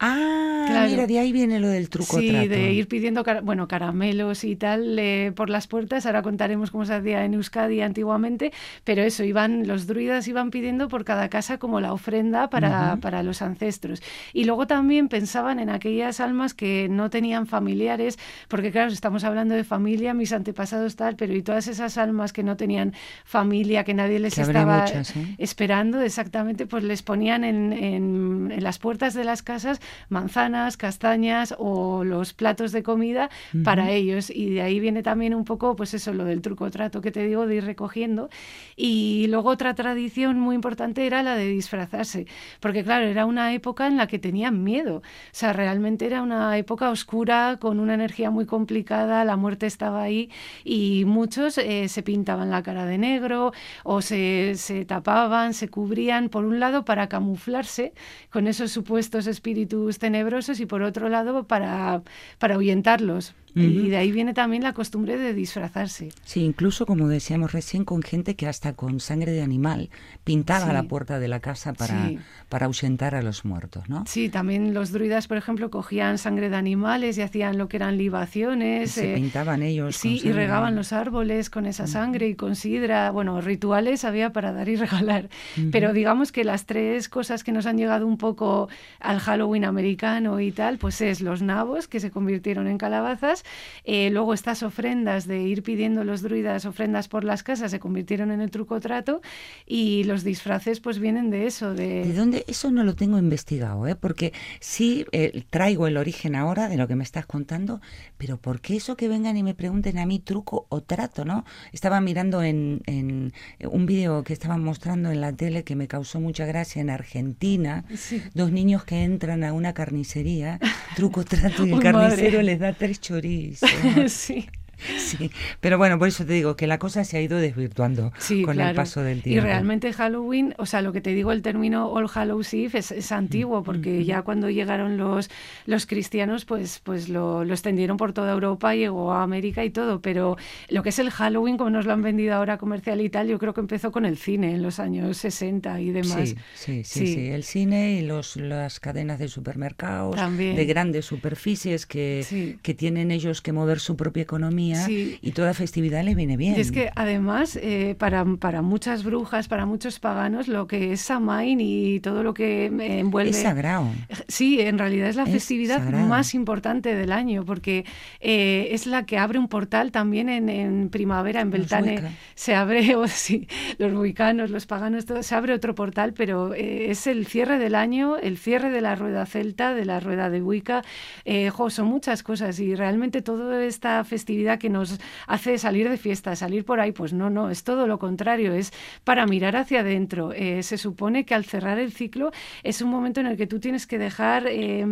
[0.00, 0.90] Ah, claro.
[0.90, 2.48] mira, de ahí viene lo del truco Sí, trato.
[2.48, 6.06] de ir pidiendo bueno, caramelos y tal eh, por las puertas.
[6.06, 8.52] Ahora contaremos cómo se hacía en Euskadi antiguamente,
[8.84, 13.22] pero eso, iban los druidas iban pidiendo por cada casa como la ofrenda para, para
[13.22, 14.02] los ancestros.
[14.32, 19.54] Y luego también pensaban en aquellas almas que no tenían familiares, porque claro, estamos hablando
[19.54, 22.92] de familia, mis antepasados tal, pero y todas esas almas que no tenían
[23.24, 25.34] familia, que nadie les Que estaba muchas, ¿eh?
[25.38, 31.54] esperando, exactamente, pues les ponían en, en- en las puertas de las casas manzanas, castañas
[31.58, 33.30] o los platos de comida
[33.64, 34.30] para ellos.
[34.30, 37.26] Y de ahí viene también un poco, pues eso, lo del truco trato que te
[37.26, 38.28] digo, de ir recogiendo.
[38.76, 42.26] Y luego otra tradición muy importante era la de disfrazarse,
[42.60, 44.96] porque claro, era una época en la que tenían miedo.
[44.98, 50.02] O sea, realmente era una época oscura, con una energía muy complicada, la muerte estaba
[50.02, 50.30] ahí
[50.64, 53.52] y muchos eh, se pintaban la cara de negro
[53.84, 57.92] o se, se tapaban, se cubrían, por un lado para camuflarse
[58.30, 62.02] con esos supuestos espíritus tenebrosos y por otro lado para,
[62.38, 63.34] para ahuyentarlos.
[63.54, 66.10] Y de ahí viene también la costumbre de disfrazarse.
[66.24, 69.90] Sí, incluso como decíamos recién, con gente que hasta con sangre de animal
[70.22, 70.72] pintaba Sí.
[70.72, 72.18] la puerta de la casa para, Sí.
[72.48, 74.04] para ahuyentar a los muertos, ¿no?
[74.06, 77.98] Sí, también los druidas, por ejemplo, cogían sangre de animales y hacían lo que eran
[77.98, 78.92] libaciones.
[78.92, 79.96] Se eh, pintaban ellos.
[79.96, 83.10] Sí, y regaban los árboles con esa sangre y con sidra.
[83.10, 85.30] Bueno, rituales había para dar y regalar.
[85.72, 88.68] Pero digamos que las tres cosas que nos han llegado un poco
[89.00, 93.44] al Halloween americano y tal, pues es los nabos, que se convirtieron en calabazas.
[93.84, 98.30] Eh, luego estas ofrendas de ir pidiendo los druidas ofrendas por las casas se convirtieron
[98.30, 99.20] en el truco trato
[99.66, 101.74] y los disfraces pues vienen de eso.
[101.74, 102.44] De, ¿De dónde?
[102.48, 103.94] Eso no lo tengo investigado, ¿eh?
[103.94, 107.80] porque sí eh, traigo el origen ahora de lo que me estás contando,
[108.16, 111.44] pero ¿por qué eso que vengan y me pregunten a mí truco o trato, no?
[111.72, 116.20] Estaba mirando en, en un vídeo que estaban mostrando en la tele que me causó
[116.20, 118.22] mucha gracia en Argentina, Sí.
[118.34, 120.58] dos niños que entran a una carnicería,
[120.94, 123.70] truco trato y el Uy, carnicero les da tres chorizos.
[124.08, 124.48] sí.
[124.98, 128.42] Sí, pero bueno, por eso te digo que la cosa se ha ido desvirtuando Sí,
[128.42, 128.70] con claro.
[128.70, 129.44] el paso del Y tiempo.
[129.46, 133.12] realmente Halloween, o sea, lo que te digo, el término All Hallows Eve es, es
[133.12, 135.30] antiguo, porque ya cuando llegaron los,
[135.66, 140.00] los cristianos, pues, pues lo, lo extendieron por toda Europa, llegó a América y todo,
[140.00, 140.36] pero
[140.68, 143.38] lo que es el Halloween, como nos lo han vendido ahora comercial y tal, yo
[143.38, 146.28] creo que empezó con el cine en los años 60 y demás.
[146.30, 150.56] Sí, sí, sí, sí, El cine y los, las cadenas de supermercados, También.
[150.56, 155.18] de grandes superficies que, que tienen ellos que mover su propia economía Sí.
[155.20, 156.54] y toda festividad les viene bien.
[156.56, 161.00] Y es que además, eh, para, para muchas brujas, para muchos paganos, lo que es
[161.00, 163.30] Samhain y todo lo que envuelve...
[163.30, 163.88] es sagrado.
[164.28, 166.06] Sí, en realidad es la Es festividad sagrado.
[166.06, 167.84] más importante del año, porque
[168.20, 172.02] eh, es la que abre un portal también en, en primavera, en Beltane.
[172.34, 173.48] Se abre, o sí,
[173.78, 177.74] los buicanos, los paganos, todo, se abre otro portal, pero eh, es el cierre del
[177.74, 180.82] año, el cierre de la rueda celta, de la rueda de Wicca.
[181.24, 185.96] Eh, jo, son muchas cosas y realmente toda esta festividad que nos hace salir de
[185.96, 188.72] fiesta, salir por ahí, pues no, no, es todo lo contrario, es
[189.04, 190.32] para mirar hacia adentro.
[190.32, 192.30] Eh, se supone que al cerrar el ciclo
[192.62, 194.84] es un momento en el que tú tienes que dejar eh,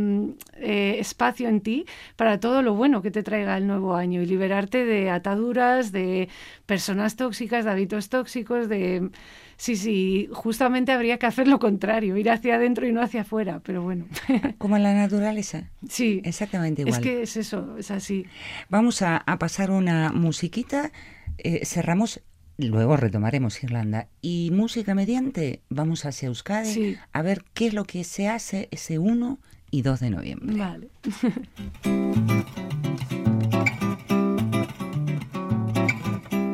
[0.55, 1.87] eh, espacio en ti
[2.17, 6.29] para todo lo bueno que te traiga el nuevo año y liberarte de ataduras, de
[6.67, 9.11] personas tóxicas, de hábitos tóxicos, de...
[9.59, 13.61] Sí, sí, justamente habría que hacer lo contrario, ir hacia adentro y no hacia afuera,
[13.65, 14.05] pero bueno,
[14.59, 15.71] Como en la naturaleza.
[15.89, 16.95] sí, Exactamente igual.
[16.95, 18.27] es que es eso, es así.
[18.69, 20.93] Vamos a, a pasar una musiquita,
[21.39, 22.21] eh, cerramos,
[22.59, 24.09] luego retomaremos Irlanda.
[24.21, 26.97] Y música mediante, vamos hacia Euskadi Sí.
[27.13, 29.39] a ver qué es lo que se hace ese 1
[29.71, 30.55] y 2 de noviembre.
[30.57, 30.89] Vale.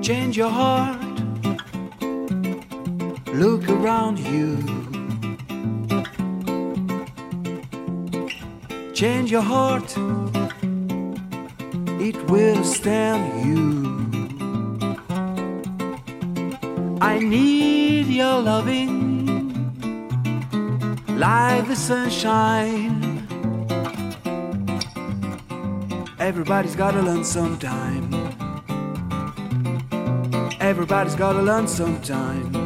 [0.02, 1.01] Change your heart.
[3.32, 4.58] Look around you.
[8.92, 9.90] Change your heart.
[11.98, 13.92] It will stand you.
[17.00, 19.22] I need your loving
[21.08, 23.26] like the sunshine.
[26.18, 28.12] Everybody's gotta learn sometime.
[30.60, 32.61] Everybody's gotta learn sometime.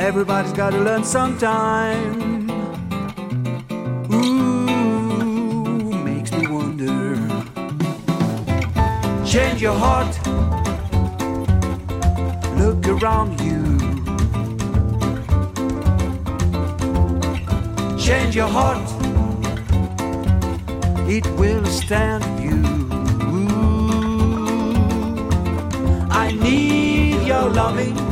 [0.00, 2.50] Everybody's gotta learn sometime.
[4.10, 7.16] Ooh, makes me wonder.
[9.26, 10.18] Change your heart.
[12.56, 13.78] Look around you.
[17.98, 18.88] Change your heart.
[21.10, 22.56] It will stand you.
[23.36, 24.72] Ooh,
[26.10, 28.09] I need your loving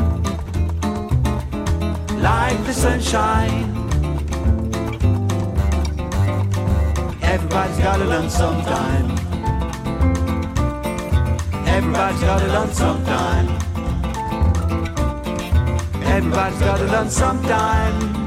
[2.23, 3.65] like the sunshine.
[7.23, 9.11] Everybody's gotta learn sometime.
[11.67, 13.49] Everybody's gotta learn sometime.
[16.05, 18.18] Everybody's gotta learn sometime.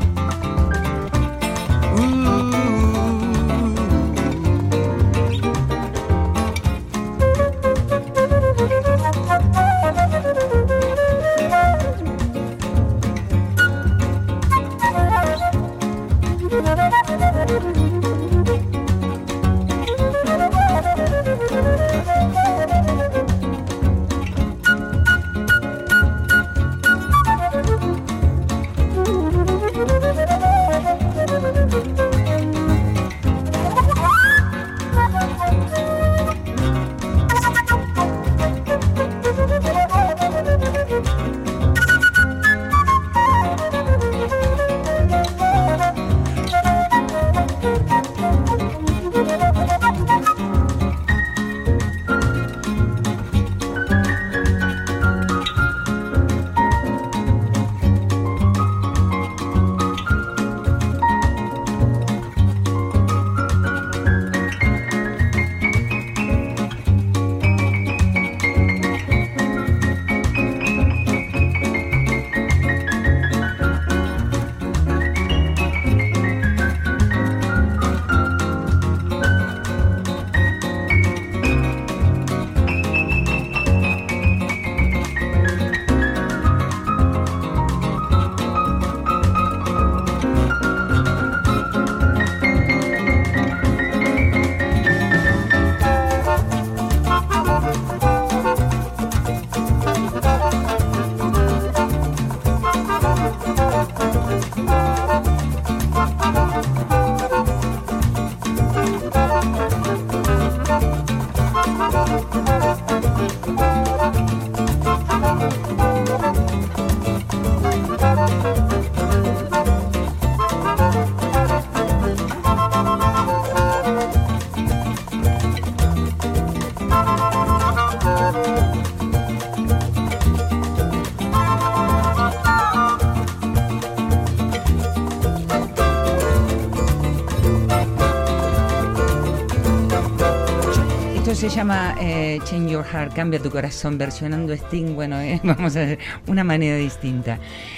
[141.61, 144.95] Llama eh, Change Your Heart, Cambia tu corazón, versionando Sting.
[144.95, 147.37] Bueno, eh, vamos a ver, una manera distinta.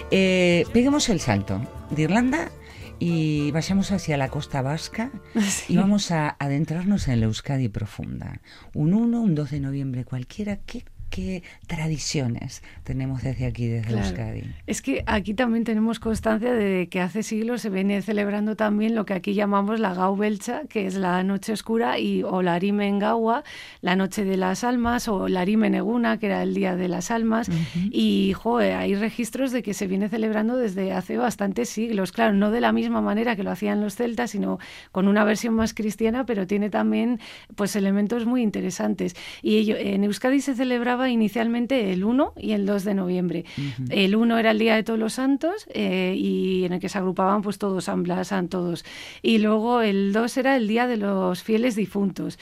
[0.09, 1.59] Eh, peguemos el salto
[1.89, 2.49] de Irlanda
[2.97, 5.11] y vayamos hacia la costa vasca
[5.49, 5.73] Sí.
[5.73, 8.39] y vamos a adentrarnos en la Euskadi profunda.
[8.73, 14.07] Un 1, un 2 de noviembre cualquiera, ¿qué, qué tradiciones tenemos desde aquí, desde Claro.
[14.07, 14.43] Euskadi?
[14.65, 19.05] Es que aquí también tenemos constancia de que hace siglos se viene celebrando también lo
[19.05, 22.97] que aquí llamamos la Gau Belcha, que es la noche oscura, y, o la Arimen
[22.97, 23.43] Gaua,
[23.81, 27.11] la noche de las almas, o la Arimen Eguna, que era el día de las
[27.11, 27.47] almas.
[27.91, 32.11] Y joder, hay registros de que se viene celebrando desde hace bastantes siglos.
[32.11, 34.57] Claro, no de la misma manera que lo hacían los celtas, sino
[34.91, 37.19] con una versión más cristiana, pero tiene también
[37.55, 39.15] pues elementos muy interesantes.
[39.43, 43.45] Y ello, en Euskadi se celebraba inicialmente el 1 y el 2 de noviembre.
[43.89, 46.97] El 1 era el Día de Todos los Santos eh, y en el que se
[46.97, 48.85] agrupaban pues todos, San Blas, San todos.
[49.21, 52.37] Y luego el 2 era el Día de los Fieles Difuntos.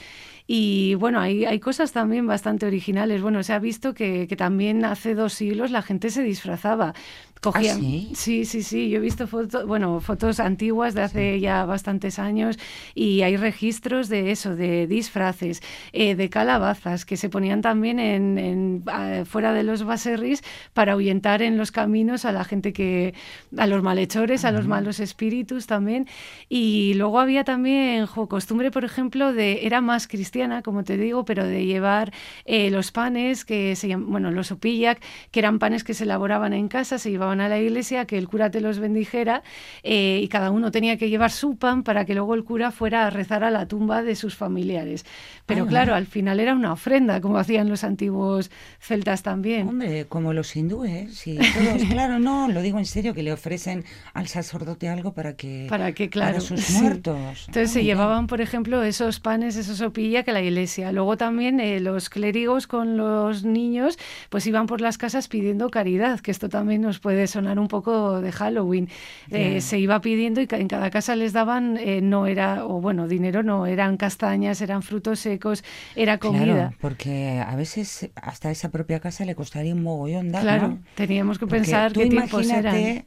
[0.54, 3.22] Y bueno, hay, hay cosas también bastante originales.
[3.22, 6.92] Bueno, se ha visto que, que también hace dos siglos la gente se disfrazaba.
[7.42, 8.12] Cogían, sí?
[8.14, 8.88] sí, sí, sí.
[8.88, 12.56] Yo he visto fotos, bueno, fotos antiguas de hace ya bastantes años
[12.94, 15.60] y hay registros de eso, de disfraces,
[15.92, 20.92] eh, de calabazas que se ponían también en, en, ah, fuera de los baserris para
[20.92, 23.12] ahuyentar en los caminos a la gente que,
[23.56, 26.06] a los malhechores, a los malos espíritus también.
[26.48, 31.24] Y luego había también jo, costumbre, por ejemplo, de, era más cristiana, como te digo,
[31.24, 32.12] pero de llevar
[32.44, 36.52] eh, los panes que se llaman, bueno, los opillac, que eran panes que se elaboraban
[36.52, 39.42] en casa, se llevaban a la iglesia, que el cura te los bendijera
[39.82, 43.06] eh, y cada uno tenía que llevar su pan para que luego el cura fuera
[43.06, 45.04] a rezar a la tumba de sus familiares.
[45.46, 49.68] Pero Ah, claro, al final era una ofrenda, como hacían los antiguos celtas también.
[49.68, 53.84] Hombre, como los hindúes, sí, todos, claro, no, lo digo en serio, que le ofrecen
[54.14, 56.80] al sacerdote algo para que Para que, claro, para sus sí.
[56.80, 57.44] muertos.
[57.46, 59.80] Entonces Ah, se llevaban, por ejemplo, esos panes, esos
[60.22, 60.92] que la iglesia.
[60.92, 63.98] Luego también eh, los clérigos con los niños,
[64.30, 68.20] pues iban por las casas pidiendo caridad, que esto también nos puede sonar un poco
[68.20, 68.88] de Halloween.
[69.30, 73.08] Eh, se iba pidiendo y en cada casa les daban, eh, no era, o bueno,
[73.08, 75.64] dinero no, eran castañas, eran frutos secos,
[75.96, 76.44] era comida.
[76.44, 80.78] Claro, porque a veces hasta esa propia casa le costaría un mogollón dar, Claro, ¿no?
[80.94, 83.04] teníamos que Porque pensar qué tiempos eran.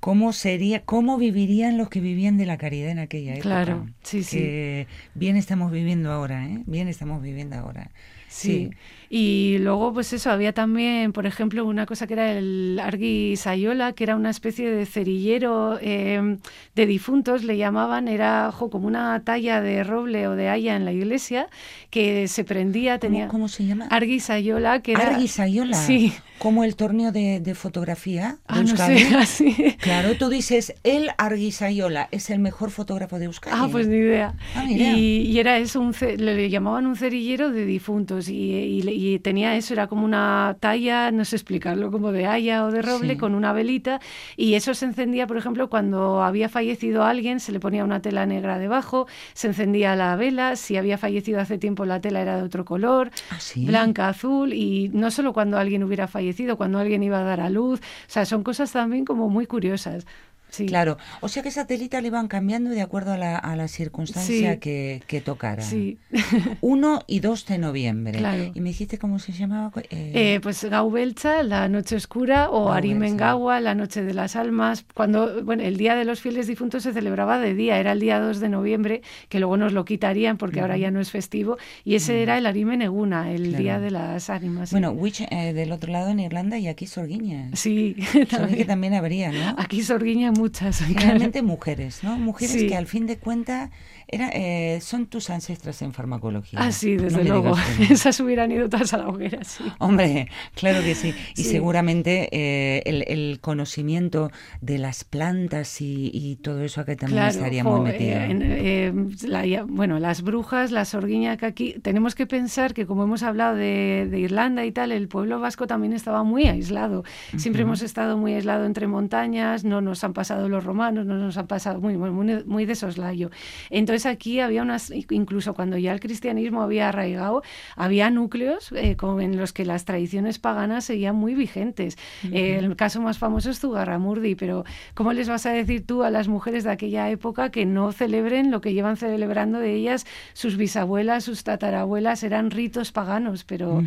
[0.00, 3.42] Cómo sería, cómo vivirían los que vivían de la caridad en aquella época.
[3.42, 4.86] Claro, sí, sí.
[5.14, 6.62] Bien estamos viviendo ahora, ¿eh?
[6.66, 7.90] Bien estamos viviendo ahora.
[8.28, 8.70] Sí.
[9.10, 13.92] Y luego, pues eso, había también, por ejemplo, una cosa que era el Argui Sayola,
[13.94, 16.36] que era una especie de cerillero eh,
[16.74, 20.84] de difuntos, le llamaban, era jo, como una talla de roble o de haya en
[20.84, 21.48] la iglesia,
[21.90, 23.28] que se prendía, ¿Cómo, tenía...
[23.28, 23.86] cómo se llama?
[23.90, 25.08] Argui Sayola, que era...
[25.08, 25.76] Arguisayola.
[25.76, 26.12] Sí.
[26.38, 29.76] Como el torneo de, de fotografía de Ah, no sé, así.
[29.80, 33.56] Claro, tú dices, el Arguisayola es el mejor fotógrafo de Euskadi.
[33.58, 34.34] Ah, pues ni idea.
[34.54, 34.92] Ah, mira.
[34.92, 39.18] y, y era eso, un le, llamaban un cerillero de difuntos y, y le- y
[39.20, 43.12] tenía eso, era como una talla, no sé explicarlo, como de haya o de roble
[43.14, 43.18] Sí.
[43.18, 44.00] con una velita
[44.36, 48.26] y eso se encendía, por ejemplo, cuando había fallecido alguien, se le ponía una tela
[48.26, 52.42] negra debajo, se encendía la vela, si había fallecido hace tiempo la tela era de
[52.42, 53.64] otro color, Ah, sí.
[53.64, 57.50] blanca, azul y no solo cuando alguien hubiera fallecido, cuando alguien iba a dar a
[57.50, 60.06] luz, o sea, son cosas también como muy curiosas.
[60.50, 60.66] Sí.
[60.66, 63.68] Claro, o sea que esa telita le iban cambiando de acuerdo a la, a la
[63.68, 64.58] circunstancia Sí.
[64.58, 65.62] que, que tocara.
[65.62, 65.98] Sí.
[66.60, 68.18] 1 y 2 de noviembre.
[68.18, 68.50] Claro.
[68.54, 69.70] ¿Y me dijiste cómo se llamaba?
[69.90, 74.84] Eh, Eh, pues Gau Belcha, la noche oscura, o Arimengawa, la noche de las almas.
[74.94, 78.18] Cuando, bueno, el día de los fieles difuntos se celebraba de día, era el día
[78.20, 81.94] 2 de noviembre, que luego nos lo quitarían porque ahora ya no es festivo, y
[81.94, 83.62] ese era el Arimeneguna, el Claro.
[83.62, 84.70] día de las ánimas.
[84.70, 87.50] bueno, Witch eh, del otro lado en Irlanda y aquí Sorguiña.
[87.54, 88.66] sí, Sorguiña que también.
[88.66, 89.54] también habría, ¿no?
[89.58, 90.78] Aquí Sorguiña muchas.
[90.86, 92.16] Generalmente mujeres, ¿no?
[92.16, 92.66] Mujeres Sí.
[92.68, 93.70] que al fin de cuentas
[94.08, 96.58] era, eh, son tus ancestras en farmacología.
[96.62, 97.54] Ah, sí, desde luego.
[97.78, 97.92] que.
[97.92, 99.64] Esas hubieran ido todas a la hoguera, sí.
[99.78, 101.14] Hombre, claro que sí.
[101.36, 101.50] Y Sí.
[101.50, 104.30] seguramente eh, el, el conocimiento
[104.60, 108.16] de las plantas y, y todo eso acá también Claro, estaría jo, muy eh, metido.
[108.18, 108.92] en- eh,
[109.26, 113.22] la- ya- bueno, las brujas, la sorguiña que aquí, tenemos que pensar que como hemos
[113.22, 117.04] hablado de, de Irlanda y tal, el pueblo vasco también estaba muy aislado.
[117.36, 121.36] Siempre hemos estado muy aislado entre montañas, no nos han pasado los romanos, no nos
[121.36, 123.30] han pasado muy, muy, muy, muy de soslayo.
[123.70, 127.42] Entonces aquí había unas, incluso cuando ya el cristianismo había arraigado,
[127.76, 131.96] había núcleos eh, como en los que las tradiciones paganas seguían muy vigentes.
[132.32, 136.10] Eh, el caso más famoso es Zugarramurdi, pero ¿cómo les vas a decir tú a
[136.10, 140.56] las mujeres de aquella época que no celebren lo que llevan celebrando de ellas sus
[140.56, 142.22] bisabuelas, sus tatarabuelas?
[142.22, 143.82] Eran ritos paganos, pero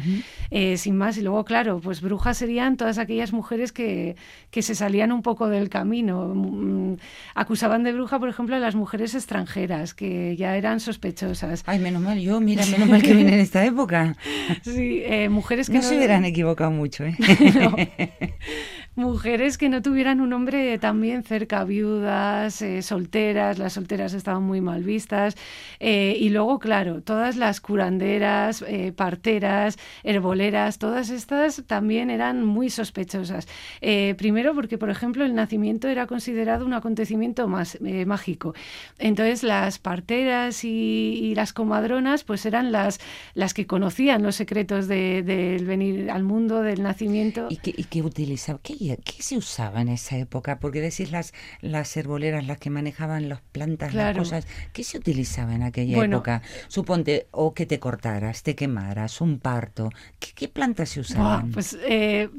[0.50, 1.18] eh, sin más.
[1.18, 4.16] Y luego, claro, pues brujas serían todas aquellas mujeres que,
[4.50, 6.32] que se salían un poco del camino.
[6.34, 6.96] Mm,
[7.36, 11.62] Acusaban de bruja, por ejemplo, a las mujeres extranjeras, que ya eran sospechosas.
[11.68, 14.16] Ay, menos mal yo, mira, menos mal que vine en esta época.
[14.64, 17.16] Sí, eh, mujeres que No se hubieran equivocado mucho, ¿eh?
[17.54, 17.76] No.
[18.96, 24.60] Mujeres que no tuvieran un hombre también cerca, viudas, eh, solteras, las solteras estaban muy
[24.60, 25.36] mal vistas.
[25.80, 32.70] eh, y luego, claro, todas las curanderas, eh, parteras, herboleras, todas estas también eran muy
[32.70, 33.48] sospechosas.
[34.18, 38.54] Primero porque, por ejemplo, el nacimiento era considerado un acontecimiento más, mágico.
[39.00, 43.00] Entonces, las parteras y, las comadronas, pues eran las,
[43.34, 47.48] las que conocían los secretos de- del venir al mundo, del nacimiento.
[47.50, 48.60] ¿Y qué, y qué utilizaba?
[48.62, 50.60] ¿Qué, qué se usaba en esa época?
[50.60, 54.18] Porque decís las, las herboleras, las que manejaban las plantas, Claro.
[54.20, 54.48] las cosas.
[54.74, 56.18] ¿Qué se utilizaba en aquella Bueno.
[56.18, 56.42] época?
[56.68, 59.90] Suponte, o que te cortaras, te quemaras, un parto.
[60.20, 61.52] ¿Qué, qué plantas se usaban?
[61.52, 62.30] pues eh,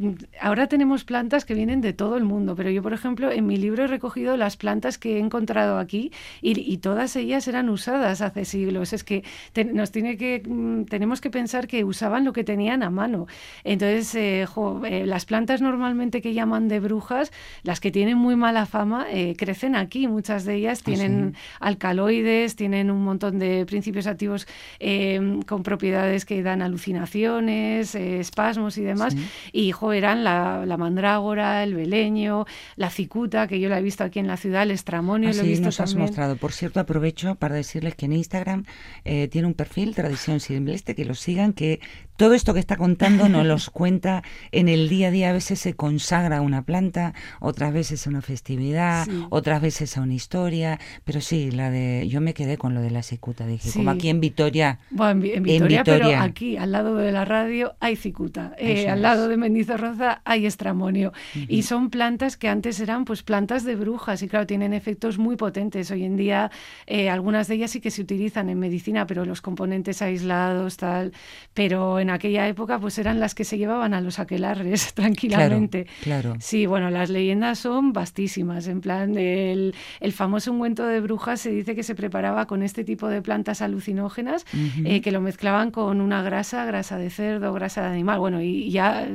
[0.41, 3.57] ahora tenemos plantas que vienen de todo el mundo, pero yo, por ejemplo, en mi
[3.57, 8.21] libro he recogido las plantas que he encontrado aquí y, y todas ellas eran usadas
[8.21, 8.93] hace siglos.
[8.93, 9.23] Es que
[9.53, 13.27] te- nos tiene que mm, tenemos que pensar que usaban lo que tenían a mano.
[13.65, 18.37] Entonces, eh, jo, eh, las plantas normalmente que llaman de brujas, las que tienen muy
[18.37, 20.09] mala fama, eh, crecen aquí.
[20.09, 24.47] Muchas de ellas Ah, tienen alcaloides, tienen un montón de principios activos
[24.81, 29.15] eh, con propiedades que dan alucinaciones, eh, espasmos y demás.
[29.15, 29.29] Sí.
[29.53, 34.05] Y jo, eran la, la mandrágora, el beleño, la cicuta, que yo la he visto
[34.05, 36.37] aquí en la ciudad, el estramonio, lo he Así visto Ah, nos has mostrado.
[36.37, 38.65] Por cierto, aprovecho para decirles que en Instagram
[39.05, 41.81] tiene un perfil, Tradición Silvestre, que lo sigan, que
[42.17, 44.23] todo esto que está contando nos los cuenta
[44.53, 45.31] en el día a día.
[45.31, 49.25] A veces se consagra a una planta, otras veces a una festividad, Sí.
[49.31, 50.79] otras veces a una historia.
[51.05, 53.47] Pero sí, la de yo me quedé con lo de la cicuta.
[53.47, 53.79] Dije, Sí.
[53.79, 54.79] como aquí en Vitoria.
[54.91, 56.23] Bueno, en, Vi- en Vitoria, pero Vitoria.
[56.23, 58.53] aquí, al lado de la radio, hay cicuta.
[58.59, 61.13] Eh, al lado de Mendizorroza hay estramonio.
[61.49, 65.37] Y son plantas que antes eran pues plantas de brujas y claro, tienen efectos muy
[65.37, 65.91] potentes.
[65.91, 66.51] Hoy en día
[66.87, 71.13] eh, algunas de ellas sí que se utilizan en medicina, pero los componentes aislados, tal.
[71.55, 75.87] Pero en aquella época pues eran las que se llevaban a los aquelarres tranquilamente.
[76.03, 76.12] claro.
[76.41, 78.67] Sí, bueno, las leyendas son vastísimas.
[78.67, 82.85] En plan, el, el famoso ungüento de brujas se dice que se preparaba con este
[82.85, 84.45] tipo de plantas alucinógenas,
[84.85, 88.19] eh, que lo mezclaban con una grasa, grasa de cerdo, grasa de animal.
[88.19, 89.07] Bueno, y ya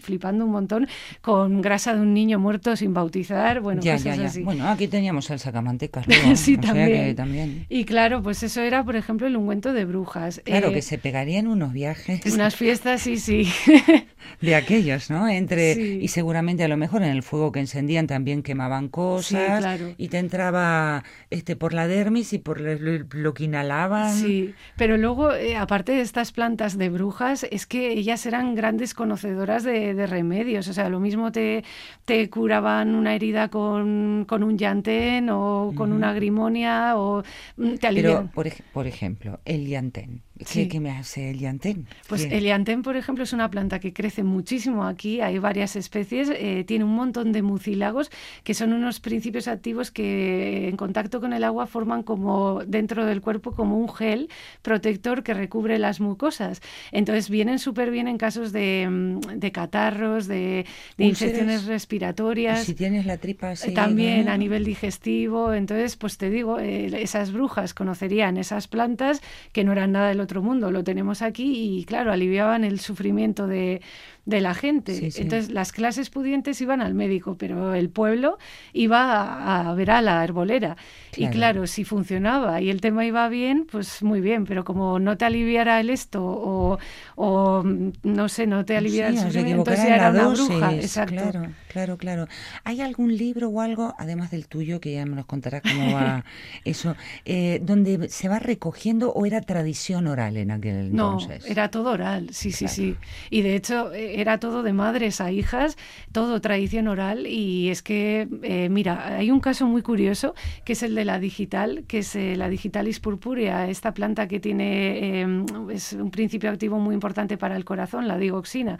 [0.00, 0.88] flipando un montón,
[1.20, 3.60] con grasa de un niño muerto sin bautizar.
[3.60, 4.28] Bueno, ya, cosas ya, ya.
[4.28, 4.42] así.
[4.42, 6.06] Bueno, aquí teníamos salsa camantecas.
[6.08, 6.88] luego, sí, también.
[6.88, 7.66] que también.
[7.68, 10.40] Y claro, pues eso era, por ejemplo, el ungüento de brujas.
[10.44, 12.20] Claro, Eh, que se pegarían unos viajes.
[12.32, 13.48] Unas fiestas, sí, sí.
[14.40, 15.28] de aquellos, ¿no?
[15.28, 15.98] Entre Sí.
[16.02, 19.94] y seguramente a lo mejor en el fuego que encendían también quemaban cosas claro.
[19.96, 24.12] y te entraba este por la dermis y por lo, que inhalaban.
[24.14, 28.94] Sí, pero luego, eh, aparte de estas plantas de brujas, es que ellas eran grandes
[28.94, 30.68] conocedoras de, de remedios.
[30.68, 31.64] O sea, lo mismo te,
[32.04, 37.22] te curaban una herida con, con un llantén o con una grimonia o
[37.56, 38.28] mm, te Pero aliviaban.
[38.28, 40.22] por, ej- por ejemplo, el llantén.
[40.36, 40.68] ¿Qué, Sí.
[40.68, 41.86] qué me hace el llantén?
[42.08, 46.28] Pues el llantén, por ejemplo, es una planta que crece muchísimo aquí, hay varias especies,
[46.28, 48.10] eh, tiene un montón de mucílagos,
[48.42, 53.20] que son unos principios activos que en contacto con el agua forman como dentro del
[53.20, 54.28] cuerpo como un gel
[54.62, 56.60] protector que recubre las mucosas.
[56.90, 60.66] Entonces vienen súper bien en casos de, mm, de catarros, de,
[60.98, 62.64] de infecciones Y respiratorias.
[62.64, 64.32] si tienes la tripa Eh, así, También ¿no?
[64.32, 69.20] a nivel digestivo, entonces, pues te digo, eh, esas brujas conocerían esas plantas
[69.52, 73.46] que no eran nada del otro mundo, lo tenemos aquí y claro, aliviaban el sufrimiento
[73.46, 73.80] de,
[74.26, 74.94] de la gente.
[74.94, 75.22] Sí, sí.
[75.22, 78.38] Entonces, las clases pudientes iban al médico, pero el pueblo
[78.72, 80.76] iba a, a ver a la herbolera.
[81.16, 81.32] Y Claro.
[81.32, 85.24] claro, si funcionaba y el tema iba bien, pues muy bien, pero como no te
[85.24, 86.78] aliviara el esto o,
[87.16, 90.74] o mm, no sé, no te aliviara Sí, el sufrimiento, entonces ya era una bruja.
[90.74, 91.14] Exacto.
[91.14, 92.28] Claro, claro, claro.
[92.62, 96.24] ¿Hay algún libro o algo, además del tuyo, que ya me nos contarás cómo va
[96.64, 96.94] eso,
[97.24, 101.50] eh, donde se va recogiendo o era tradición oral en aquel No, entonces?
[101.50, 102.74] era todo oral, sí, sí, Claro.
[102.74, 102.96] sí.
[103.30, 105.76] Y de hecho eh, era todo de madres a hijas,
[106.12, 107.26] todo tradición oral.
[107.26, 111.18] Y es que, eh, mira, hay un caso muy curioso que es el de la
[111.18, 116.50] digital, que es eh, la digitalis purpúrea, esta planta que tiene, eh, es un principio
[116.50, 118.78] activo muy importante para el corazón, la digoxina.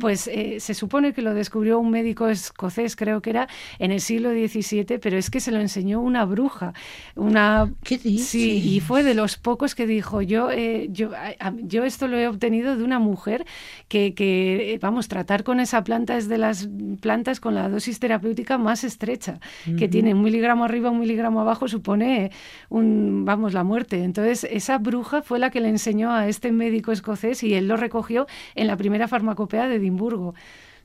[0.00, 4.00] Pues eh, se supone que lo descubrió un médico escocés, creo que era, en el
[4.00, 6.72] siglo XVII, pero es que se lo enseñó una bruja.
[7.16, 8.28] Una, ¿Qué dices?
[8.28, 12.18] Sí, y fue de los pocos que dijo, yo, eh, yo, a- yo esto lo
[12.18, 13.44] he obtenido de una mujer
[13.88, 16.68] que, que, eh, vamos, tratar con esa planta es de las
[17.00, 19.38] plantas con la dosis terapéutica más estrecha,
[19.78, 22.30] que tiene un miligramo arriba, un miligramo abajo, supone
[22.68, 24.02] un, vamos, la muerte.
[24.04, 27.76] Entonces, esa bruja fue la que le enseñó a este médico escocés y él lo
[27.76, 30.34] recogió en la primera farmacopea de Edimburgo,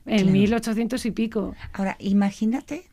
[0.06, 0.32] en Claro.
[0.32, 1.54] 1800 y pico.
[1.72, 2.84] Ahora, imagínate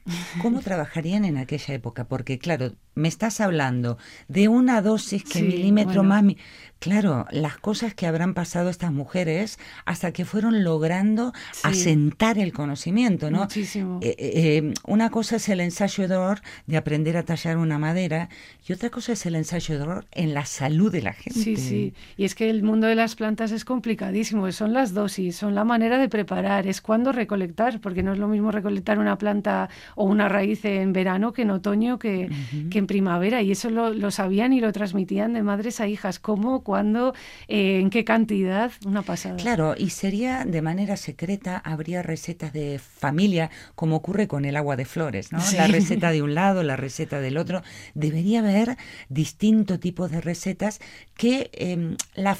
[0.41, 5.43] cómo trabajarían en aquella época, porque claro, me estás hablando de una dosis que Sí,
[5.43, 6.09] milímetro bueno.
[6.09, 6.23] más...
[6.23, 6.37] mi-
[6.77, 11.61] Claro, las cosas que habrán pasado estas mujeres hasta que fueron logrando Sí.
[11.63, 13.39] asentar el conocimiento, ¿no?
[13.39, 13.99] Muchísimo.
[14.03, 18.29] Eh, eh, una cosa es el ensayo de error de aprender a tallar una madera
[18.67, 21.39] y otra cosa es el ensayo de error en la salud de la gente.
[21.39, 21.93] Sí, sí.
[22.17, 24.51] Y es que el mundo de las plantas es complicadísimo.
[24.51, 28.27] Son las dosis, son la manera de preparar, es cuándo recolectar, porque no es lo
[28.27, 32.29] mismo recolectar una planta o una raíz en verano que en otoño que,
[32.69, 33.41] que en primavera.
[33.41, 36.19] Y eso lo, lo sabían y lo transmitían de madres a hijas.
[36.19, 37.13] ¿Cómo, cuándo,
[37.47, 38.71] eh, en qué cantidad?
[38.85, 39.37] Una pasada.
[39.37, 44.75] Claro, y sería de manera secreta, habría recetas de familia, como ocurre con el agua
[44.75, 45.41] de flores, ¿no?
[45.41, 45.57] Sí.
[45.57, 47.63] La receta de un lado, la receta del otro.
[47.95, 48.77] Debería haber
[49.09, 50.79] distintos tipos de recetas
[51.15, 52.37] que em, la,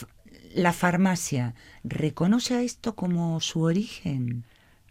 [0.53, 4.45] la farmacia reconoce a esto como su origen.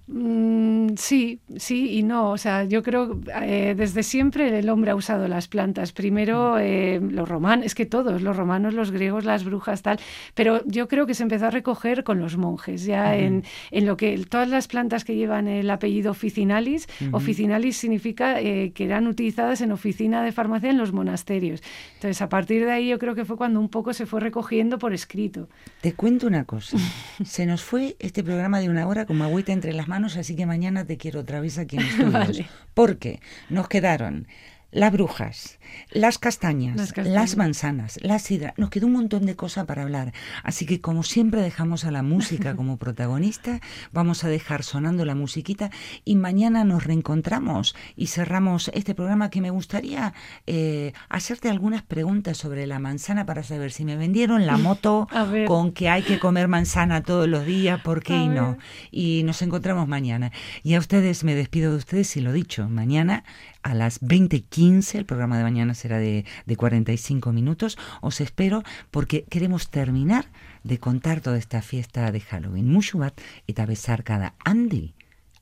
[0.07, 2.30] Mm, sí, sí y no.
[2.30, 5.92] O sea, yo creo eh, desde siempre el hombre ha usado las plantas.
[5.92, 9.98] Primero eh, los romanos, es que todos, los romanos, los griegos, las brujas, tal.
[10.34, 13.96] Pero yo creo que se empezó a recoger con los monjes, ya en, en lo
[13.96, 19.61] que todas las plantas que llevan el apellido officinalis, officinalis significa eh, que eran utilizadas
[19.62, 21.62] en oficina de farmacia en los monasterios.
[21.94, 24.78] Entonces, a partir de ahí yo creo que fue cuando un poco se fue recogiendo
[24.78, 25.48] por escrito.
[25.80, 26.76] Te cuento una cosa.
[27.24, 30.47] Se nos fue este programa de una hora como agüita entre las manos, así que
[30.47, 32.12] mañana te quiero otra vez aquí en estudios.
[32.12, 32.47] Vale.
[32.74, 34.26] Porque nos quedaron
[34.74, 35.60] las brujas,
[35.92, 37.36] las castañas, Las las, castañas.
[37.36, 38.54] manzanas, la sidra.
[38.56, 40.12] Nos quedó un montón de cosas para hablar.
[40.42, 43.60] Así que como siempre dejamos a la música como protagonista,
[43.92, 45.70] vamos a dejar sonando la musiquita
[46.04, 50.12] y mañana nos reencontramos y cerramos este programa que me gustaría
[50.48, 55.06] eh, hacerte algunas preguntas sobre la manzana para saber si me vendieron la moto
[55.46, 58.58] con que hay que comer manzana todos los días, ¿por qué y no?
[58.90, 60.32] Y nos encontramos mañana.
[60.64, 63.22] Y a ustedes me despido de ustedes y lo dicho, mañana
[63.64, 69.24] a las 20.15, el programa de mañana será de, de 45 minutos, os espero porque
[69.24, 70.26] queremos terminar
[70.62, 72.70] de contar toda esta fiesta de Halloween.
[72.70, 74.94] Mucho bat y besar cada Andy,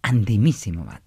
[0.03, 1.03] andimísimo bat.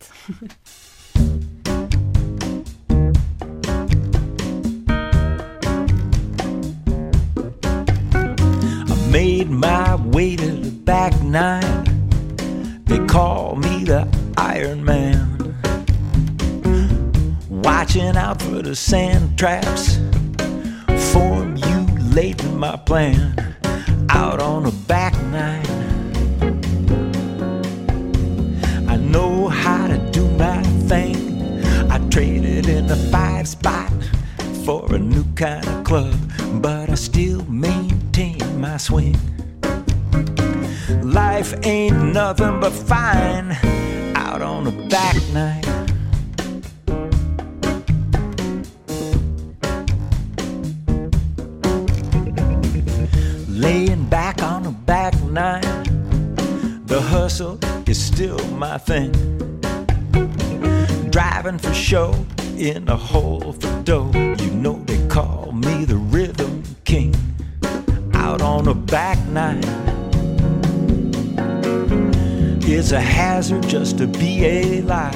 [8.87, 11.85] I made my way to the back nine.
[12.85, 14.05] They call me the
[14.37, 15.34] Iron Man.
[17.65, 19.97] Watching out for the sand traps.
[21.11, 23.57] Formulating my plan
[24.09, 25.65] out on a back nine.
[28.87, 31.63] I know how to do my thing.
[31.89, 33.91] I traded in the five spot
[34.63, 36.15] for a new kind of club,
[36.61, 39.17] but I still maintain my swing.
[41.01, 43.57] Life ain't nothing but fine
[44.15, 45.74] out on a back nine.
[55.35, 59.11] The hustle is still my thing.
[61.09, 62.13] Driving for show
[62.57, 64.11] in a hole for dough.
[64.13, 67.13] You know they call me the rhythm king.
[68.13, 69.61] Out on a back nine.
[72.61, 75.15] It's a hazard just to be alive.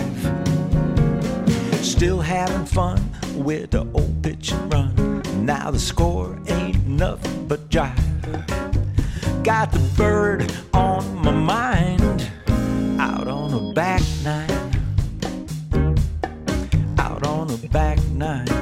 [1.81, 3.01] Still having fun
[3.35, 5.45] with the old pitch and run.
[5.45, 8.68] Now the score ain't nothing but jive.
[9.49, 12.31] Got the bird on my mind.
[12.99, 14.47] Out on a back nine.
[16.99, 18.58] Out on a back nine.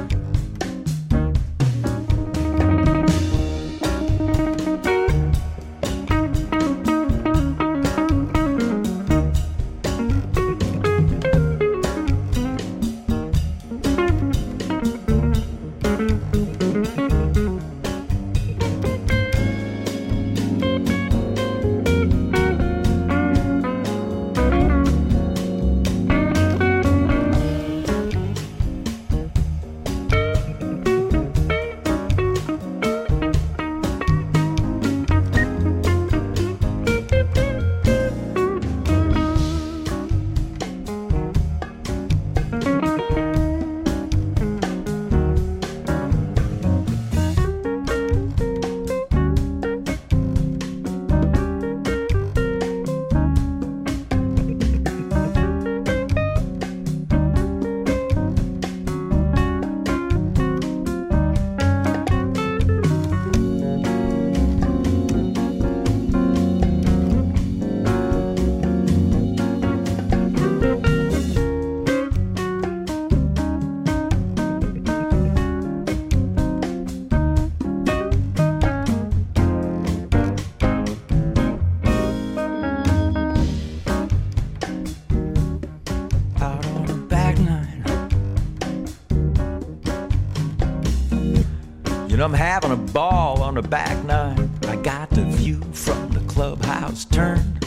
[92.27, 94.51] I'm having a ball on the back nine.
[94.63, 97.57] I got the view from the clubhouse turn.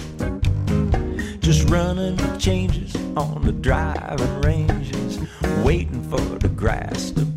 [1.40, 5.18] Just running the changes on the driving ranges,
[5.64, 7.29] waiting for the grass to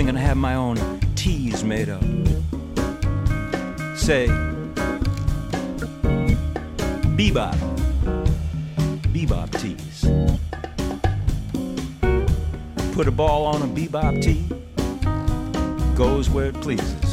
[0.00, 0.78] Thinking I have my own
[1.14, 2.00] teas made up.
[3.94, 4.28] Say,
[7.18, 7.54] bebop,
[9.12, 10.06] bebop tees.
[12.94, 14.48] Put a ball on a bebop tee,
[15.94, 17.09] goes where it pleases.